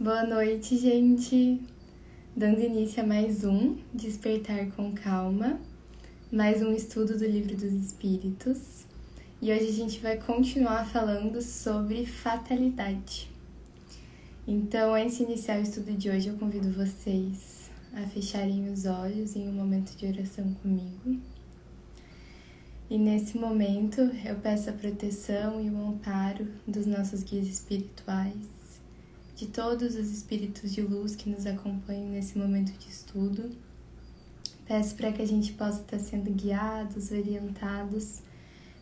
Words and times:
Boa 0.00 0.26
noite, 0.26 0.76
gente! 0.76 1.62
Dando 2.36 2.60
início 2.60 3.00
a 3.00 3.06
mais 3.06 3.44
um 3.44 3.76
Despertar 3.94 4.68
com 4.72 4.92
Calma, 4.92 5.60
mais 6.32 6.60
um 6.62 6.72
estudo 6.72 7.16
do 7.16 7.24
Livro 7.24 7.54
dos 7.54 7.72
Espíritos. 7.72 8.84
E 9.40 9.52
hoje 9.52 9.68
a 9.68 9.72
gente 9.72 10.00
vai 10.00 10.16
continuar 10.16 10.84
falando 10.84 11.40
sobre 11.40 12.04
fatalidade. 12.06 13.30
Então, 14.48 14.92
antes 14.94 15.18
de 15.18 15.22
iniciar 15.22 15.60
o 15.60 15.62
estudo 15.62 15.92
de 15.92 16.10
hoje, 16.10 16.28
eu 16.28 16.36
convido 16.38 16.72
vocês 16.72 17.70
a 17.92 18.02
fecharem 18.08 18.68
os 18.72 18.86
olhos 18.86 19.36
em 19.36 19.48
um 19.48 19.52
momento 19.52 19.96
de 19.96 20.06
oração 20.06 20.52
comigo. 20.54 21.20
E 22.90 22.98
nesse 22.98 23.38
momento 23.38 24.00
eu 24.00 24.34
peço 24.42 24.70
a 24.70 24.72
proteção 24.72 25.64
e 25.64 25.70
o 25.70 25.78
amparo 25.86 26.48
dos 26.66 26.84
nossos 26.84 27.22
guias 27.22 27.46
espirituais 27.46 28.53
de 29.34 29.46
todos 29.46 29.96
os 29.96 30.10
espíritos 30.10 30.72
de 30.72 30.82
luz 30.82 31.16
que 31.16 31.28
nos 31.28 31.46
acompanham 31.46 32.10
nesse 32.10 32.38
momento 32.38 32.72
de 32.78 32.88
estudo. 32.88 33.50
Peço 34.66 34.94
para 34.94 35.12
que 35.12 35.20
a 35.20 35.26
gente 35.26 35.52
possa 35.52 35.80
estar 35.80 35.98
sendo 35.98 36.30
guiados, 36.30 37.10
orientados 37.10 38.20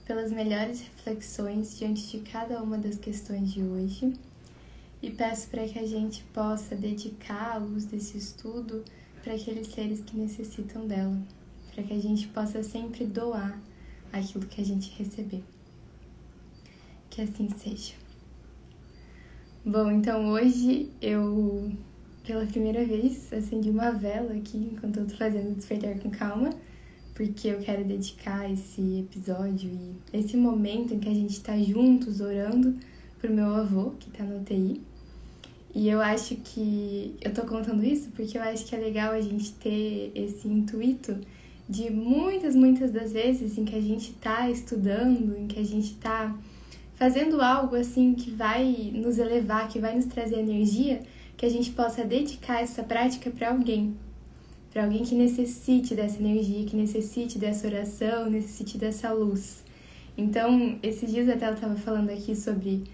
pelas 0.06 0.30
melhores 0.30 0.80
reflexões 0.80 1.78
diante 1.78 2.06
de 2.06 2.30
cada 2.30 2.62
uma 2.62 2.76
das 2.76 2.96
questões 2.98 3.50
de 3.52 3.62
hoje. 3.62 4.12
E 5.00 5.10
peço 5.10 5.48
para 5.48 5.66
que 5.66 5.78
a 5.78 5.86
gente 5.86 6.22
possa 6.32 6.76
dedicar 6.76 7.54
a 7.54 7.58
luz 7.58 7.86
desse 7.86 8.18
estudo 8.18 8.84
para 9.22 9.34
aqueles 9.34 9.68
seres 9.68 10.00
que 10.00 10.16
necessitam 10.16 10.86
dela, 10.86 11.20
para 11.74 11.82
que 11.82 11.92
a 11.92 12.00
gente 12.00 12.28
possa 12.28 12.62
sempre 12.62 13.04
doar 13.04 13.58
aquilo 14.12 14.46
que 14.46 14.60
a 14.60 14.64
gente 14.64 14.90
receber. 14.96 15.42
Que 17.10 17.22
assim 17.22 17.48
seja. 17.56 17.94
Bom, 19.64 19.92
então 19.92 20.26
hoje 20.32 20.90
eu, 21.00 21.70
pela 22.26 22.44
primeira 22.44 22.84
vez, 22.84 23.32
acendi 23.32 23.70
uma 23.70 23.92
vela 23.92 24.32
aqui 24.32 24.70
enquanto 24.72 24.96
eu 24.96 25.06
tô 25.06 25.14
fazendo 25.14 25.54
Despertar 25.54 26.00
com 26.00 26.10
Calma, 26.10 26.50
porque 27.14 27.46
eu 27.46 27.60
quero 27.60 27.84
dedicar 27.84 28.50
esse 28.50 28.98
episódio 28.98 29.70
e 29.70 30.18
esse 30.18 30.36
momento 30.36 30.92
em 30.92 30.98
que 30.98 31.08
a 31.08 31.14
gente 31.14 31.40
tá 31.40 31.56
juntos 31.58 32.20
orando 32.20 32.76
pro 33.20 33.32
meu 33.32 33.54
avô, 33.54 33.92
que 34.00 34.10
tá 34.10 34.24
no 34.24 34.42
TI. 34.42 34.80
E 35.72 35.88
eu 35.88 36.00
acho 36.00 36.34
que. 36.38 37.14
Eu 37.20 37.32
tô 37.32 37.42
contando 37.42 37.84
isso 37.84 38.10
porque 38.16 38.36
eu 38.36 38.42
acho 38.42 38.66
que 38.66 38.74
é 38.74 38.80
legal 38.80 39.12
a 39.12 39.20
gente 39.20 39.52
ter 39.52 40.10
esse 40.12 40.48
intuito 40.48 41.16
de 41.68 41.88
muitas, 41.88 42.56
muitas 42.56 42.90
das 42.90 43.12
vezes 43.12 43.56
em 43.56 43.64
que 43.64 43.76
a 43.76 43.80
gente 43.80 44.12
tá 44.14 44.50
estudando, 44.50 45.38
em 45.38 45.46
que 45.46 45.60
a 45.60 45.64
gente 45.64 45.94
tá 45.98 46.36
fazendo 47.02 47.42
algo 47.42 47.74
assim 47.74 48.14
que 48.14 48.30
vai 48.30 48.92
nos 48.94 49.18
elevar, 49.18 49.66
que 49.66 49.80
vai 49.80 49.96
nos 49.96 50.04
trazer 50.04 50.38
energia, 50.38 51.00
que 51.36 51.44
a 51.44 51.48
gente 51.48 51.72
possa 51.72 52.04
dedicar 52.04 52.62
essa 52.62 52.84
prática 52.84 53.28
para 53.28 53.48
alguém, 53.48 53.96
para 54.72 54.84
alguém 54.84 55.02
que 55.02 55.16
necessite 55.16 55.96
dessa 55.96 56.20
energia, 56.20 56.64
que 56.64 56.76
necessite 56.76 57.40
dessa 57.40 57.66
oração, 57.66 58.30
necessite 58.30 58.78
dessa 58.78 59.12
luz. 59.12 59.64
Então, 60.16 60.78
esses 60.80 61.10
dias 61.10 61.28
até 61.28 61.46
ela 61.46 61.56
estava 61.56 61.74
falando 61.74 62.08
aqui 62.08 62.36
sobre 62.36 62.84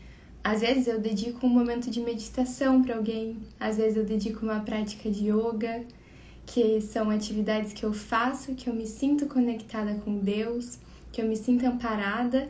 às 0.43 0.63
vezes 0.63 0.87
eu 0.87 0.99
dedico 0.99 1.47
um 1.47 1.51
momento 1.51 1.91
de 1.91 2.01
meditação 2.01 2.83
para 2.83 2.97
alguém, 2.97 3.37
às 3.61 3.77
vezes 3.77 3.99
eu 3.99 4.07
dedico 4.07 4.43
uma 4.43 4.61
prática 4.61 5.11
de 5.11 5.29
yoga, 5.29 5.85
que 6.47 6.81
são 6.81 7.11
atividades 7.11 7.75
que 7.75 7.85
eu 7.85 7.93
faço, 7.93 8.55
que 8.55 8.71
eu 8.71 8.75
me 8.75 8.87
sinto 8.87 9.27
conectada 9.27 9.97
com 9.97 10.17
Deus, 10.17 10.79
que 11.13 11.21
eu 11.21 11.29
me 11.29 11.37
sinto 11.37 11.67
amparada 11.67 12.49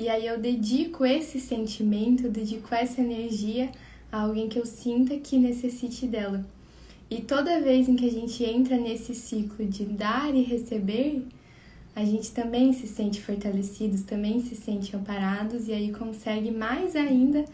e 0.00 0.08
aí 0.08 0.26
eu 0.26 0.40
dedico 0.40 1.04
esse 1.04 1.38
sentimento, 1.38 2.24
eu 2.24 2.30
dedico 2.30 2.74
essa 2.74 3.02
energia 3.02 3.70
a 4.10 4.22
alguém 4.22 4.48
que 4.48 4.58
eu 4.58 4.64
sinta 4.64 5.14
que 5.18 5.36
necessite 5.38 6.06
dela. 6.06 6.42
E 7.10 7.20
toda 7.20 7.60
vez 7.60 7.86
em 7.86 7.96
que 7.96 8.06
a 8.06 8.10
gente 8.10 8.42
entra 8.42 8.78
nesse 8.78 9.14
ciclo 9.14 9.66
de 9.66 9.84
dar 9.84 10.34
e 10.34 10.42
receber, 10.42 11.22
a 11.94 12.02
gente 12.02 12.32
também 12.32 12.72
se 12.72 12.86
sente 12.86 13.20
fortalecidos, 13.20 14.00
também 14.02 14.40
se 14.40 14.54
sente 14.54 14.96
amparados 14.96 15.68
e 15.68 15.74
aí 15.74 15.92
consegue 15.92 16.50
mais 16.50 16.96
ainda 16.96 17.44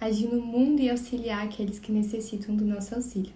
agir 0.00 0.28
no 0.28 0.40
mundo 0.40 0.80
e 0.80 0.88
auxiliar 0.88 1.44
aqueles 1.44 1.80
que 1.80 1.90
necessitam 1.90 2.54
do 2.54 2.64
nosso 2.64 2.94
auxílio. 2.94 3.32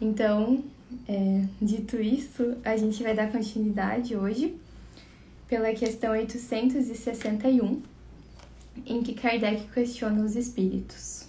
Então, 0.00 0.64
é, 1.06 1.44
dito 1.60 2.00
isso, 2.02 2.56
a 2.64 2.76
gente 2.76 3.00
vai 3.04 3.14
dar 3.14 3.30
continuidade 3.30 4.16
hoje 4.16 4.56
pela 5.52 5.74
questão 5.74 6.12
861, 6.12 7.82
em 8.86 9.02
que 9.02 9.12
Kardec 9.12 9.68
questiona 9.68 10.24
os 10.24 10.34
espíritos. 10.34 11.28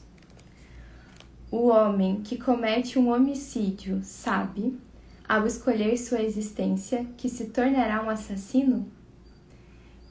O 1.52 1.68
homem 1.68 2.22
que 2.22 2.38
comete 2.38 2.98
um 2.98 3.12
homicídio 3.12 4.00
sabe, 4.02 4.80
ao 5.28 5.46
escolher 5.46 5.98
sua 5.98 6.22
existência, 6.22 7.06
que 7.18 7.28
se 7.28 7.48
tornará 7.48 8.02
um 8.02 8.10
assassino? 8.10 8.88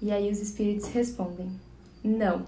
E 0.02 0.12
aí 0.12 0.30
os 0.30 0.42
espíritos 0.42 0.90
respondem: 0.90 1.50
não. 2.04 2.44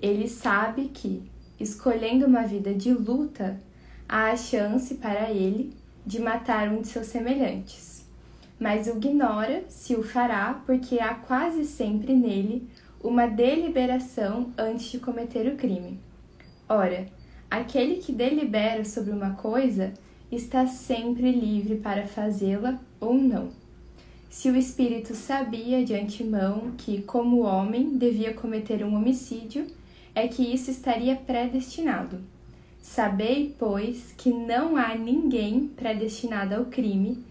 Ele 0.00 0.26
sabe 0.26 0.86
que, 0.86 1.22
escolhendo 1.60 2.24
uma 2.24 2.46
vida 2.46 2.72
de 2.72 2.94
luta, 2.94 3.60
há 4.08 4.30
a 4.30 4.36
chance 4.38 4.94
para 4.94 5.30
ele 5.30 5.76
de 6.06 6.18
matar 6.18 6.70
um 6.70 6.80
de 6.80 6.88
seus 6.88 7.08
semelhantes 7.08 7.91
mas 8.62 8.86
o 8.86 8.96
ignora 8.96 9.64
se 9.68 9.96
o 9.96 10.04
fará 10.04 10.62
porque 10.64 11.00
há 11.00 11.14
quase 11.14 11.64
sempre 11.64 12.14
nele 12.14 12.68
uma 13.02 13.26
deliberação 13.26 14.52
antes 14.56 14.92
de 14.92 15.00
cometer 15.00 15.52
o 15.52 15.56
crime. 15.56 15.98
Ora, 16.68 17.08
aquele 17.50 17.96
que 17.96 18.12
delibera 18.12 18.84
sobre 18.84 19.10
uma 19.10 19.30
coisa 19.30 19.92
está 20.30 20.64
sempre 20.68 21.32
livre 21.32 21.74
para 21.74 22.06
fazê-la 22.06 22.78
ou 23.00 23.14
não. 23.14 23.50
Se 24.30 24.48
o 24.48 24.56
espírito 24.56 25.16
sabia 25.16 25.84
de 25.84 25.94
antemão 25.94 26.70
que, 26.78 27.02
como 27.02 27.40
homem, 27.40 27.98
devia 27.98 28.32
cometer 28.32 28.84
um 28.84 28.94
homicídio, 28.94 29.66
é 30.14 30.28
que 30.28 30.42
isso 30.42 30.70
estaria 30.70 31.16
predestinado. 31.16 32.20
Sabei, 32.80 33.54
pois, 33.58 34.14
que 34.16 34.30
não 34.30 34.76
há 34.76 34.94
ninguém 34.94 35.66
predestinado 35.66 36.54
ao 36.54 36.66
crime 36.66 37.24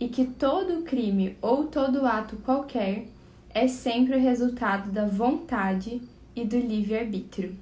e 0.00 0.08
que 0.08 0.24
todo 0.24 0.82
crime 0.82 1.36
ou 1.42 1.66
todo 1.66 2.06
ato 2.06 2.36
qualquer 2.36 3.06
é 3.50 3.66
sempre 3.66 4.16
o 4.16 4.20
resultado 4.20 4.90
da 4.92 5.06
vontade 5.06 6.00
e 6.34 6.44
do 6.44 6.58
livre-arbítrio. 6.58 7.56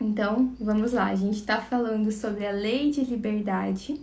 Então, 0.00 0.54
vamos 0.58 0.92
lá, 0.92 1.06
a 1.06 1.14
gente 1.14 1.36
está 1.36 1.60
falando 1.60 2.10
sobre 2.12 2.46
a 2.46 2.52
lei 2.52 2.90
de 2.90 3.02
liberdade, 3.02 4.00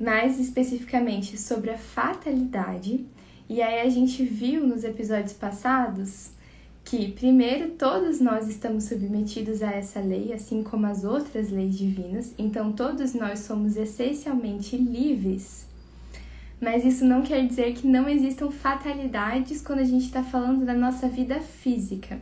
mais 0.00 0.40
especificamente 0.40 1.38
sobre 1.38 1.70
a 1.70 1.78
fatalidade, 1.78 3.04
e 3.48 3.60
aí 3.60 3.80
a 3.86 3.90
gente 3.90 4.24
viu 4.24 4.66
nos 4.66 4.82
episódios 4.82 5.34
passados 5.34 6.30
que, 6.84 7.12
primeiro, 7.12 7.72
todos 7.72 8.20
nós 8.20 8.48
estamos 8.48 8.84
submetidos 8.84 9.62
a 9.62 9.70
essa 9.70 10.00
lei, 10.00 10.32
assim 10.32 10.64
como 10.64 10.86
as 10.86 11.04
outras 11.04 11.50
leis 11.50 11.78
divinas, 11.78 12.34
então 12.36 12.72
todos 12.72 13.14
nós 13.14 13.40
somos 13.40 13.76
essencialmente 13.76 14.76
livres 14.76 15.66
mas 16.62 16.84
isso 16.84 17.04
não 17.04 17.22
quer 17.22 17.44
dizer 17.44 17.72
que 17.74 17.88
não 17.88 18.08
existam 18.08 18.48
fatalidades 18.48 19.60
quando 19.60 19.80
a 19.80 19.84
gente 19.84 20.04
está 20.04 20.22
falando 20.22 20.64
da 20.64 20.72
nossa 20.72 21.08
vida 21.08 21.40
física. 21.40 22.20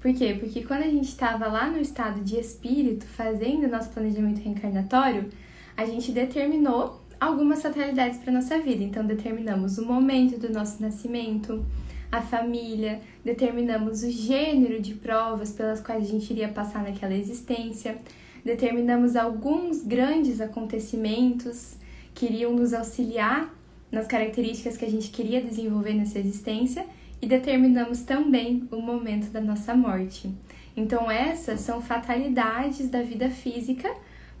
Por 0.00 0.12
quê? 0.12 0.36
Porque 0.38 0.64
quando 0.64 0.82
a 0.82 0.88
gente 0.88 1.08
estava 1.08 1.46
lá 1.46 1.70
no 1.70 1.80
estado 1.80 2.20
de 2.20 2.36
espírito, 2.36 3.06
fazendo 3.06 3.68
nosso 3.68 3.90
planejamento 3.90 4.40
reencarnatório, 4.40 5.28
a 5.76 5.86
gente 5.86 6.10
determinou 6.10 7.00
algumas 7.20 7.62
fatalidades 7.62 8.18
para 8.18 8.32
nossa 8.32 8.58
vida. 8.58 8.82
Então, 8.82 9.06
determinamos 9.06 9.78
o 9.78 9.86
momento 9.86 10.36
do 10.36 10.52
nosso 10.52 10.82
nascimento, 10.82 11.64
a 12.10 12.20
família, 12.20 13.00
determinamos 13.24 14.02
o 14.02 14.10
gênero 14.10 14.82
de 14.82 14.94
provas 14.94 15.52
pelas 15.52 15.80
quais 15.80 16.02
a 16.02 16.10
gente 16.10 16.28
iria 16.32 16.48
passar 16.48 16.82
naquela 16.82 17.14
existência, 17.14 17.98
determinamos 18.44 19.14
alguns 19.14 19.84
grandes 19.84 20.40
acontecimentos 20.40 21.76
que 22.12 22.26
iriam 22.26 22.52
nos 22.52 22.74
auxiliar 22.74 23.55
nas 23.90 24.06
características 24.06 24.76
que 24.76 24.84
a 24.84 24.90
gente 24.90 25.10
queria 25.10 25.40
desenvolver 25.40 25.94
nessa 25.94 26.18
existência 26.18 26.86
e 27.20 27.26
determinamos 27.26 28.02
também 28.02 28.68
o 28.70 28.80
momento 28.80 29.30
da 29.30 29.40
nossa 29.40 29.74
morte. 29.74 30.30
Então, 30.76 31.10
essas 31.10 31.60
são 31.60 31.80
fatalidades 31.80 32.88
da 32.90 33.02
vida 33.02 33.30
física, 33.30 33.92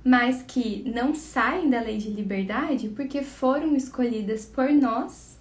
mas 0.04 0.42
que 0.42 0.84
não 0.94 1.14
saem 1.14 1.70
da 1.70 1.80
lei 1.80 1.96
de 1.96 2.10
liberdade 2.10 2.88
porque 2.90 3.22
foram 3.22 3.74
escolhidas 3.74 4.44
por 4.44 4.70
nós 4.70 5.38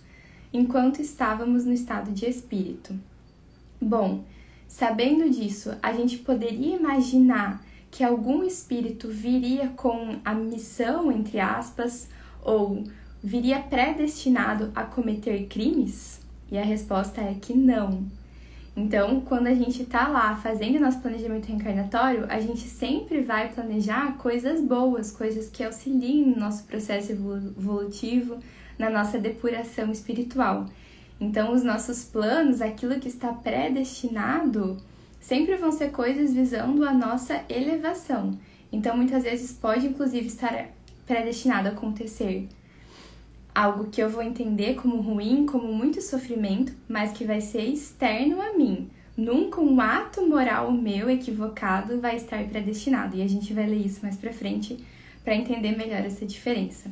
enquanto 0.54 1.02
estávamos 1.02 1.66
no 1.66 1.74
estado 1.74 2.12
de 2.12 2.26
espírito. 2.26 2.98
Bom, 3.82 4.24
sabendo 4.68 5.30
disso, 5.30 5.78
a 5.84 5.92
gente 5.92 6.18
poderia 6.20 6.78
imaginar 6.78 7.64
que 7.92 8.04
algum 8.04 8.44
espírito 8.44 9.10
viria 9.10 9.68
com 9.76 10.18
a 10.24 10.34
missão, 10.34 11.12
entre 11.12 11.40
aspas, 11.40 12.10
ou 12.44 12.84
viria 13.24 13.60
predestinado 13.60 14.72
a 14.76 14.84
cometer 14.84 15.46
crimes? 15.48 16.20
E 16.52 16.58
a 16.58 16.64
resposta 16.64 17.22
é 17.22 17.34
que 17.34 17.54
não. 17.54 18.06
Então, 18.78 19.22
quando 19.22 19.48
a 19.48 19.56
gente 19.56 19.86
tá 19.86 20.08
lá 20.08 20.36
fazendo 20.36 20.80
nosso 20.80 21.00
planejamento 21.00 21.48
reencarnatório, 21.48 22.26
a 22.30 22.42
gente 22.42 22.68
sempre 22.68 23.22
vai 23.22 23.54
planejar 23.54 24.18
coisas 24.18 24.62
boas, 24.62 25.12
coisas 25.12 25.50
que 25.50 25.64
auxiliem 25.64 26.26
no 26.26 26.38
nosso 26.38 26.66
processo 26.66 27.14
evolutivo, 27.14 28.38
na 28.78 28.90
nossa 28.90 29.18
depuração 29.18 29.92
espiritual. 29.92 30.66
Então, 31.22 31.54
os 31.54 31.64
nossos 31.64 32.04
planos, 32.04 32.62
aquilo 32.62 33.00
que 33.00 33.08
está 33.08 33.32
predestinado, 33.32 34.78
sempre 35.22 35.56
vão 35.56 35.72
ser 35.72 35.92
coisas 35.92 36.34
visando 36.34 36.84
a 36.84 36.94
nossa 36.94 37.46
elevação. 37.48 38.38
Então, 38.72 38.98
muitas 38.98 39.24
vezes 39.24 39.54
pode 39.54 39.88
inclusive 39.88 40.28
estar 40.28 40.70
predestinado 41.06 41.70
a 41.70 41.72
acontecer 41.72 42.50
algo 43.56 43.86
que 43.90 44.02
eu 44.04 44.10
vou 44.10 44.22
entender 44.22 44.76
como 44.76 44.98
ruim, 44.98 45.46
como 45.46 45.72
muito 45.74 46.02
sofrimento, 46.02 46.74
mas 46.90 47.14
que 47.14 47.24
vai 47.24 47.40
ser 47.40 47.64
externo 47.64 48.42
a 48.42 48.52
mim. 48.52 48.90
Nunca 49.16 49.62
um 49.62 49.80
ato 49.80 50.28
moral 50.28 50.70
meu 50.74 51.10
equivocado 51.10 52.02
vai 52.02 52.18
estar 52.18 52.46
predestinado. 52.50 53.16
E 53.16 53.22
a 53.22 53.28
gente 53.28 53.54
vai 53.54 53.66
ler 53.66 53.86
isso 53.86 54.02
mais 54.04 54.18
pra 54.18 54.34
frente 54.34 54.78
para 55.24 55.36
entender 55.36 55.78
melhor 55.78 56.02
essa 56.02 56.26
diferença. 56.26 56.92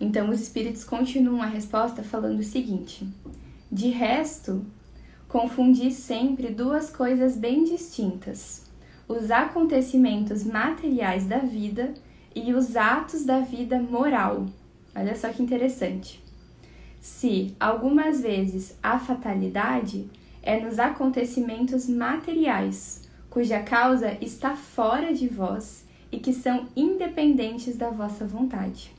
Então, 0.00 0.30
os 0.30 0.40
espíritos 0.40 0.84
continuam 0.84 1.42
a 1.42 1.46
resposta 1.46 2.04
falando 2.04 2.38
o 2.38 2.44
seguinte: 2.44 3.04
De 3.70 3.88
resto, 3.88 4.64
confundi 5.26 5.90
sempre 5.90 6.50
duas 6.50 6.90
coisas 6.90 7.36
bem 7.36 7.64
distintas: 7.64 8.64
os 9.08 9.32
acontecimentos 9.32 10.44
materiais 10.44 11.26
da 11.26 11.38
vida 11.38 11.92
e 12.32 12.54
os 12.54 12.76
atos 12.76 13.24
da 13.24 13.40
vida 13.40 13.80
moral. 13.80 14.46
Olha 14.94 15.14
só 15.14 15.28
que 15.30 15.42
interessante. 15.42 16.22
Se 17.00 17.54
algumas 17.58 18.20
vezes 18.20 18.76
a 18.82 18.98
fatalidade 18.98 20.08
é 20.42 20.60
nos 20.60 20.78
acontecimentos 20.78 21.88
materiais, 21.88 23.02
cuja 23.30 23.60
causa 23.60 24.16
está 24.20 24.56
fora 24.56 25.12
de 25.12 25.28
vós 25.28 25.84
e 26.10 26.18
que 26.18 26.32
são 26.32 26.66
independentes 26.74 27.76
da 27.76 27.90
vossa 27.90 28.26
vontade. 28.26 28.92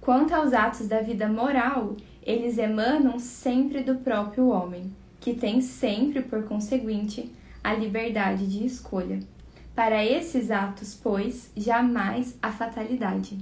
Quanto 0.00 0.34
aos 0.34 0.52
atos 0.52 0.86
da 0.86 1.00
vida 1.00 1.26
moral, 1.28 1.96
eles 2.22 2.58
emanam 2.58 3.18
sempre 3.18 3.82
do 3.82 3.96
próprio 3.96 4.48
homem, 4.48 4.92
que 5.20 5.34
tem 5.34 5.60
sempre, 5.60 6.22
por 6.22 6.44
conseguinte, 6.44 7.32
a 7.62 7.74
liberdade 7.74 8.46
de 8.46 8.64
escolha. 8.64 9.20
Para 9.74 10.04
esses 10.04 10.50
atos, 10.50 10.94
pois, 10.94 11.50
jamais 11.56 12.36
a 12.40 12.52
fatalidade. 12.52 13.36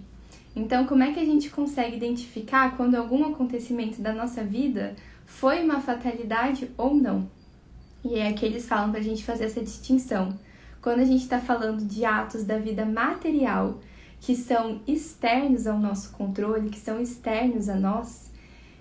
Então, 0.57 0.87
como 0.87 1.03
é 1.03 1.13
que 1.13 1.19
a 1.19 1.25
gente 1.25 1.51
consegue 1.51 1.97
identificar 1.97 2.77
quando 2.77 2.95
algum 2.95 3.25
acontecimento 3.25 4.01
da 4.01 4.13
nossa 4.13 4.45
vida 4.45 4.95
foi 5.27 5.65
uma 5.65 5.81
fatalidade 5.81 6.71
ou 6.77 6.95
não? 6.95 7.29
E 8.05 8.19
é 8.19 8.33
que 8.33 8.45
eles 8.45 8.67
falam 8.67 8.91
para 8.91 9.01
a 9.01 9.03
gente 9.03 9.25
fazer 9.25 9.45
essa 9.45 9.61
distinção. 9.61 10.39
Quando 10.81 11.01
a 11.01 11.05
gente 11.05 11.23
está 11.23 11.41
falando 11.41 11.85
de 11.85 12.05
atos 12.05 12.45
da 12.45 12.59
vida 12.59 12.85
material, 12.85 13.81
que 14.21 14.37
são 14.37 14.81
externos 14.87 15.67
ao 15.67 15.79
nosso 15.79 16.13
controle, 16.13 16.71
que 16.71 16.79
são 16.79 17.01
externos 17.01 17.69
a 17.69 17.75
nós. 17.75 18.31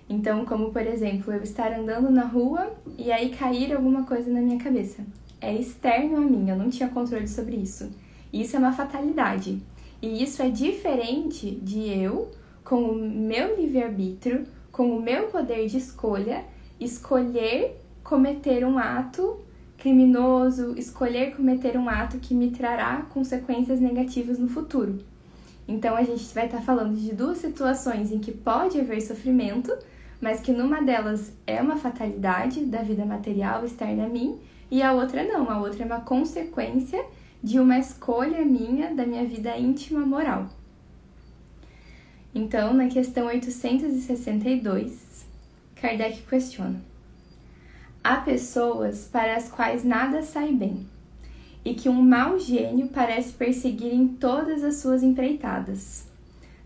Então, 0.08 0.44
como 0.44 0.70
por 0.70 0.82
exemplo, 0.82 1.32
eu 1.32 1.42
estar 1.42 1.72
andando 1.72 2.10
na 2.10 2.24
rua 2.24 2.72
e 2.96 3.10
aí 3.10 3.30
cair 3.30 3.74
alguma 3.74 4.04
coisa 4.04 4.30
na 4.30 4.40
minha 4.40 4.58
cabeça. 4.58 5.04
É 5.40 5.52
externo 5.54 6.16
a 6.16 6.20
mim, 6.20 6.48
eu 6.48 6.56
não 6.56 6.70
tinha 6.70 6.88
controle 6.88 7.26
sobre 7.26 7.56
isso. 7.56 7.90
Isso 8.32 8.56
é 8.56 8.58
uma 8.58 8.72
fatalidade. 8.72 9.60
E 10.04 10.22
isso 10.22 10.42
é 10.42 10.50
diferente 10.50 11.50
de 11.50 11.88
eu, 11.88 12.30
com 12.62 12.90
o 12.90 12.94
meu 12.94 13.56
livre-arbítrio, 13.56 14.44
com 14.70 14.94
o 14.94 15.00
meu 15.00 15.28
poder 15.28 15.66
de 15.66 15.78
escolha, 15.78 16.44
escolher 16.78 17.80
cometer 18.02 18.66
um 18.66 18.76
ato 18.76 19.38
criminoso, 19.78 20.74
escolher 20.76 21.34
cometer 21.34 21.78
um 21.78 21.88
ato 21.88 22.18
que 22.18 22.34
me 22.34 22.50
trará 22.50 23.00
consequências 23.14 23.80
negativas 23.80 24.38
no 24.38 24.46
futuro. 24.46 24.98
Então 25.66 25.96
a 25.96 26.02
gente 26.02 26.34
vai 26.34 26.44
estar 26.44 26.60
falando 26.60 26.94
de 26.94 27.14
duas 27.14 27.38
situações 27.38 28.12
em 28.12 28.18
que 28.18 28.30
pode 28.30 28.78
haver 28.78 29.00
sofrimento, 29.00 29.74
mas 30.20 30.38
que 30.38 30.52
numa 30.52 30.82
delas 30.82 31.32
é 31.46 31.62
uma 31.62 31.78
fatalidade 31.78 32.66
da 32.66 32.82
vida 32.82 33.06
material 33.06 33.64
externa 33.64 34.04
a 34.04 34.08
mim 34.10 34.38
e 34.70 34.82
a 34.82 34.92
outra 34.92 35.24
não, 35.24 35.48
a 35.48 35.58
outra 35.58 35.82
é 35.82 35.86
uma 35.86 36.00
consequência 36.02 37.02
de 37.44 37.60
uma 37.60 37.78
escolha 37.78 38.42
minha 38.42 38.94
da 38.94 39.04
minha 39.04 39.26
vida 39.26 39.54
íntima 39.58 40.00
moral. 40.00 40.48
Então, 42.34 42.72
na 42.72 42.88
questão 42.88 43.26
862, 43.26 45.26
Kardec 45.76 46.22
questiona: 46.22 46.80
Há 48.02 48.16
pessoas 48.16 49.06
para 49.12 49.36
as 49.36 49.50
quais 49.50 49.84
nada 49.84 50.22
sai 50.22 50.52
bem 50.52 50.86
e 51.62 51.74
que 51.74 51.86
um 51.86 52.00
mau 52.00 52.40
gênio 52.40 52.88
parece 52.88 53.34
perseguir 53.34 53.92
em 53.92 54.08
todas 54.08 54.64
as 54.64 54.76
suas 54.76 55.02
empreitadas. 55.02 56.06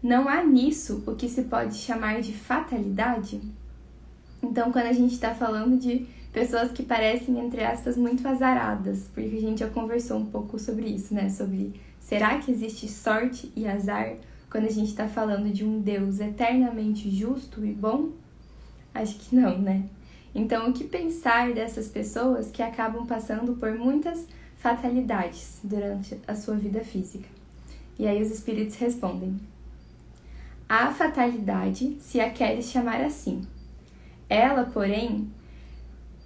Não 0.00 0.28
há 0.28 0.44
nisso 0.44 1.02
o 1.08 1.16
que 1.16 1.28
se 1.28 1.42
pode 1.42 1.74
chamar 1.74 2.20
de 2.20 2.32
fatalidade? 2.32 3.40
Então, 4.40 4.70
quando 4.70 4.86
a 4.86 4.92
gente 4.92 5.14
está 5.14 5.34
falando 5.34 5.76
de 5.76 6.06
pessoas 6.38 6.70
que 6.70 6.82
parecem, 6.82 7.38
entre 7.40 7.64
aspas, 7.64 7.96
muito 7.96 8.26
azaradas, 8.26 9.10
porque 9.12 9.36
a 9.36 9.40
gente 9.40 9.60
já 9.60 9.68
conversou 9.68 10.18
um 10.18 10.26
pouco 10.26 10.58
sobre 10.58 10.86
isso, 10.86 11.12
né? 11.12 11.28
Sobre 11.28 11.80
será 12.00 12.38
que 12.38 12.50
existe 12.50 12.88
sorte 12.88 13.52
e 13.56 13.66
azar 13.66 14.14
quando 14.48 14.64
a 14.64 14.70
gente 14.70 14.88
está 14.88 15.08
falando 15.08 15.52
de 15.52 15.64
um 15.64 15.80
Deus 15.80 16.20
eternamente 16.20 17.10
justo 17.10 17.64
e 17.64 17.72
bom? 17.72 18.10
Acho 18.94 19.18
que 19.18 19.34
não, 19.34 19.58
né? 19.58 19.84
Então, 20.34 20.70
o 20.70 20.72
que 20.72 20.84
pensar 20.84 21.52
dessas 21.52 21.88
pessoas 21.88 22.50
que 22.50 22.62
acabam 22.62 23.06
passando 23.06 23.54
por 23.54 23.76
muitas 23.76 24.26
fatalidades 24.58 25.58
durante 25.62 26.20
a 26.26 26.34
sua 26.34 26.54
vida 26.54 26.80
física. 26.80 27.28
E 27.98 28.06
aí 28.06 28.22
os 28.22 28.30
espíritos 28.30 28.76
respondem: 28.76 29.36
A 30.68 30.92
fatalidade, 30.92 31.96
se 32.00 32.20
a 32.20 32.30
queres 32.30 32.70
chamar 32.70 33.00
assim. 33.00 33.42
Ela, 34.28 34.64
porém, 34.64 35.28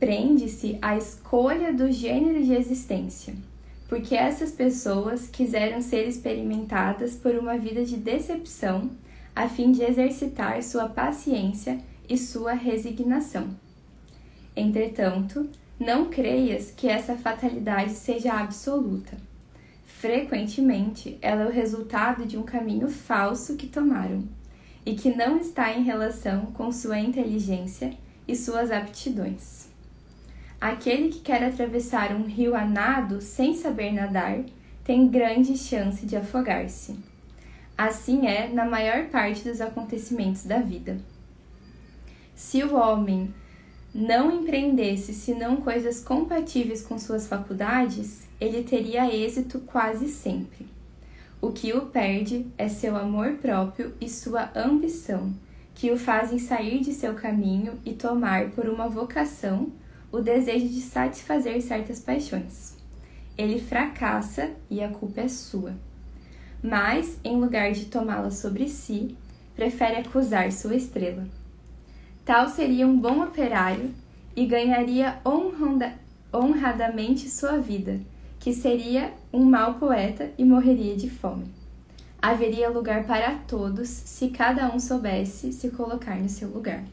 prende-se 0.03 0.77
à 0.83 0.97
escolha 0.97 1.73
do 1.73 1.89
gênero 1.93 2.43
de 2.43 2.53
existência, 2.53 3.37
porque 3.89 4.17
essas 4.17 4.51
pessoas 4.51 5.29
quiseram 5.29 5.81
ser 5.81 6.09
experimentadas 6.09 7.15
por 7.15 7.37
uma 7.37 7.57
vida 7.57 7.85
de 7.85 7.97
decepção, 7.97 8.91
a 9.33 9.49
fim 9.49 9.71
de 9.71 9.85
exercitar 9.85 10.61
sua 10.65 10.89
paciência 10.89 11.79
e 12.09 12.19
sua 12.19 12.53
resignação. 12.53 13.51
Entretanto, 14.57 15.49
não 15.79 16.07
creias 16.07 16.73
que 16.77 16.89
essa 16.89 17.15
fatalidade 17.15 17.93
seja 17.93 18.33
absoluta. 18.33 19.17
Frequentemente, 19.87 21.17
ela 21.23 21.43
é 21.45 21.47
o 21.47 21.53
resultado 21.53 22.27
de 22.27 22.37
um 22.37 22.43
caminho 22.43 22.89
falso 22.89 23.55
que 23.55 23.69
tomaram 23.69 24.25
e 24.85 24.97
que 24.97 25.15
não 25.15 25.37
está 25.37 25.73
em 25.73 25.85
relação 25.85 26.47
com 26.47 26.73
sua 26.73 26.99
inteligência 26.99 27.97
e 28.27 28.35
suas 28.35 28.73
aptidões. 28.73 29.71
Aquele 30.63 31.09
que 31.09 31.19
quer 31.19 31.43
atravessar 31.43 32.15
um 32.15 32.23
rio 32.23 32.55
a 32.55 32.65
nado 32.65 33.21
sem 33.21 33.53
saber 33.53 33.91
nadar 33.91 34.45
tem 34.85 35.09
grande 35.09 35.59
chance 35.59 36.07
de 36.07 36.15
afogar-se. 36.15 36.95
Assim 37.77 38.29
é 38.29 38.47
na 38.47 38.65
maior 38.65 39.07
parte 39.07 39.43
dos 39.43 39.61
acontecimentos 39.61 40.45
da 40.45 40.61
vida. 40.61 41.01
Se 42.37 42.63
o 42.63 42.77
homem 42.77 43.35
não 43.93 44.31
empreendesse 44.31 45.13
senão 45.13 45.57
coisas 45.57 45.99
compatíveis 45.99 46.87
com 46.87 46.97
suas 46.97 47.27
faculdades, 47.27 48.29
ele 48.41 48.63
teria 48.63 49.13
êxito 49.13 49.59
quase 49.67 50.07
sempre. 50.07 50.69
O 51.41 51.51
que 51.51 51.73
o 51.73 51.87
perde 51.87 52.47
é 52.57 52.69
seu 52.69 52.97
amor 52.97 53.33
próprio 53.43 53.95
e 54.01 54.09
sua 54.09 54.53
ambição, 54.55 55.35
que 55.75 55.91
o 55.91 55.99
fazem 55.99 56.39
sair 56.39 56.79
de 56.79 56.95
seu 56.95 57.15
caminho 57.15 57.81
e 57.85 57.95
tomar 57.95 58.51
por 58.51 58.69
uma 58.69 58.89
vocação 58.89 59.73
o 60.13 60.21
desejo 60.21 60.69
de 60.69 60.83
satisfazer 60.83 61.61
certas 61.63 61.99
paixões. 61.99 62.77
Ele 63.37 63.59
fracassa 63.59 64.51
e 64.71 64.83
a 64.83 64.89
culpa 64.89 65.23
é 65.23 65.29
sua. 65.29 65.75
Mas, 66.63 67.19
em 67.25 67.41
lugar 67.41 67.73
de 67.73 67.87
tomá-la 67.87 68.31
sobre 68.31 68.69
si, 68.69 69.17
prefere 69.57 69.97
acusar 69.97 70.53
sua 70.53 70.77
estrela. 70.77 71.27
Tal 72.25 72.49
seria 72.49 72.87
um 72.87 72.97
bom 72.97 73.23
operário 73.25 73.91
e 74.37 74.47
ganharia 74.47 75.19
honrada, 75.27 75.95
honradamente 76.33 77.29
sua 77.29 77.59
vida, 77.59 78.01
que 78.39 78.53
seria 78.53 79.13
um 79.33 79.45
mau 79.45 79.75
poeta 79.75 80.31
e 80.39 80.45
morreria 80.45 80.95
de 80.95 81.11
fome. 81.11 81.47
Haveria 82.21 82.69
lugar 82.69 83.05
para 83.05 83.35
todos 83.49 83.89
se 83.89 84.29
cada 84.29 84.73
um 84.73 84.79
soubesse 84.79 85.53
se 85.53 85.71
colocar 85.71 86.17
no 86.17 86.29
seu 86.29 86.49
lugar. 86.49 86.85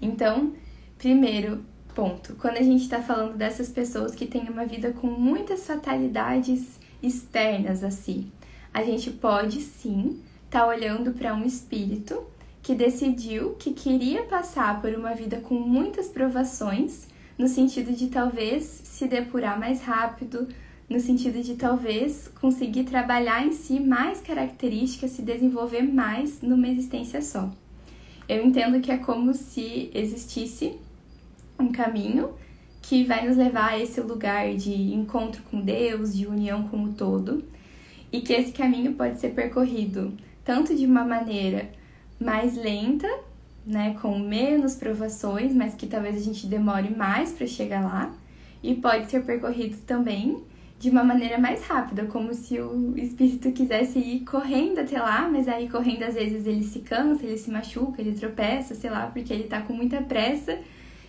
Então, 0.00 0.52
primeiro 0.98 1.64
ponto, 1.94 2.34
quando 2.34 2.56
a 2.56 2.62
gente 2.62 2.82
está 2.82 3.00
falando 3.00 3.36
dessas 3.36 3.68
pessoas 3.68 4.14
que 4.14 4.26
têm 4.26 4.48
uma 4.48 4.66
vida 4.66 4.92
com 4.92 5.06
muitas 5.06 5.66
fatalidades 5.66 6.78
externas 7.02 7.82
a 7.84 7.90
si, 7.90 8.26
a 8.72 8.82
gente 8.82 9.10
pode 9.10 9.60
sim 9.60 10.20
estar 10.44 10.60
tá 10.60 10.66
olhando 10.66 11.12
para 11.12 11.34
um 11.34 11.44
espírito 11.44 12.22
que 12.62 12.74
decidiu 12.74 13.54
que 13.58 13.72
queria 13.72 14.22
passar 14.22 14.80
por 14.80 14.92
uma 14.94 15.14
vida 15.14 15.38
com 15.40 15.54
muitas 15.54 16.08
provações 16.08 17.08
no 17.36 17.48
sentido 17.48 17.92
de 17.92 18.08
talvez 18.08 18.64
se 18.64 19.08
depurar 19.08 19.58
mais 19.58 19.82
rápido, 19.82 20.46
no 20.88 21.00
sentido 21.00 21.42
de 21.42 21.56
talvez 21.56 22.30
conseguir 22.40 22.84
trabalhar 22.84 23.44
em 23.44 23.52
si 23.52 23.80
mais 23.80 24.20
características, 24.20 25.12
se 25.12 25.22
desenvolver 25.22 25.82
mais 25.82 26.40
numa 26.40 26.68
existência 26.68 27.20
só. 27.20 27.50
Eu 28.28 28.46
entendo 28.46 28.80
que 28.80 28.92
é 28.92 28.96
como 28.96 29.34
se 29.34 29.90
existisse 29.92 30.78
um 31.62 31.72
caminho 31.72 32.30
que 32.82 33.04
vai 33.04 33.26
nos 33.26 33.36
levar 33.36 33.70
a 33.70 33.78
esse 33.78 34.00
lugar 34.00 34.54
de 34.54 34.92
encontro 34.92 35.42
com 35.44 35.60
Deus, 35.60 36.14
de 36.16 36.26
união 36.26 36.64
com 36.64 36.84
o 36.84 36.92
todo, 36.92 37.44
e 38.10 38.20
que 38.20 38.32
esse 38.32 38.52
caminho 38.52 38.94
pode 38.94 39.18
ser 39.20 39.30
percorrido 39.30 40.12
tanto 40.44 40.74
de 40.74 40.84
uma 40.84 41.04
maneira 41.04 41.70
mais 42.20 42.56
lenta, 42.56 43.08
né, 43.64 43.96
com 44.02 44.18
menos 44.18 44.74
provações, 44.74 45.54
mas 45.54 45.74
que 45.74 45.86
talvez 45.86 46.16
a 46.16 46.20
gente 46.20 46.46
demore 46.46 46.90
mais 46.90 47.32
para 47.32 47.46
chegar 47.46 47.82
lá, 47.82 48.12
e 48.62 48.74
pode 48.74 49.10
ser 49.10 49.22
percorrido 49.24 49.76
também 49.86 50.42
de 50.78 50.90
uma 50.90 51.04
maneira 51.04 51.38
mais 51.38 51.62
rápida, 51.64 52.06
como 52.06 52.34
se 52.34 52.60
o 52.60 52.94
espírito 52.96 53.52
quisesse 53.52 54.00
ir 54.00 54.20
correndo 54.24 54.80
até 54.80 55.00
lá, 55.00 55.28
mas 55.28 55.46
aí 55.46 55.68
correndo 55.68 56.02
às 56.02 56.14
vezes 56.14 56.44
ele 56.44 56.64
se 56.64 56.80
cansa, 56.80 57.24
ele 57.24 57.38
se 57.38 57.52
machuca, 57.52 58.02
ele 58.02 58.12
tropeça, 58.12 58.74
sei 58.74 58.90
lá, 58.90 59.06
porque 59.06 59.32
ele 59.32 59.44
tá 59.44 59.60
com 59.60 59.72
muita 59.72 60.02
pressa 60.02 60.58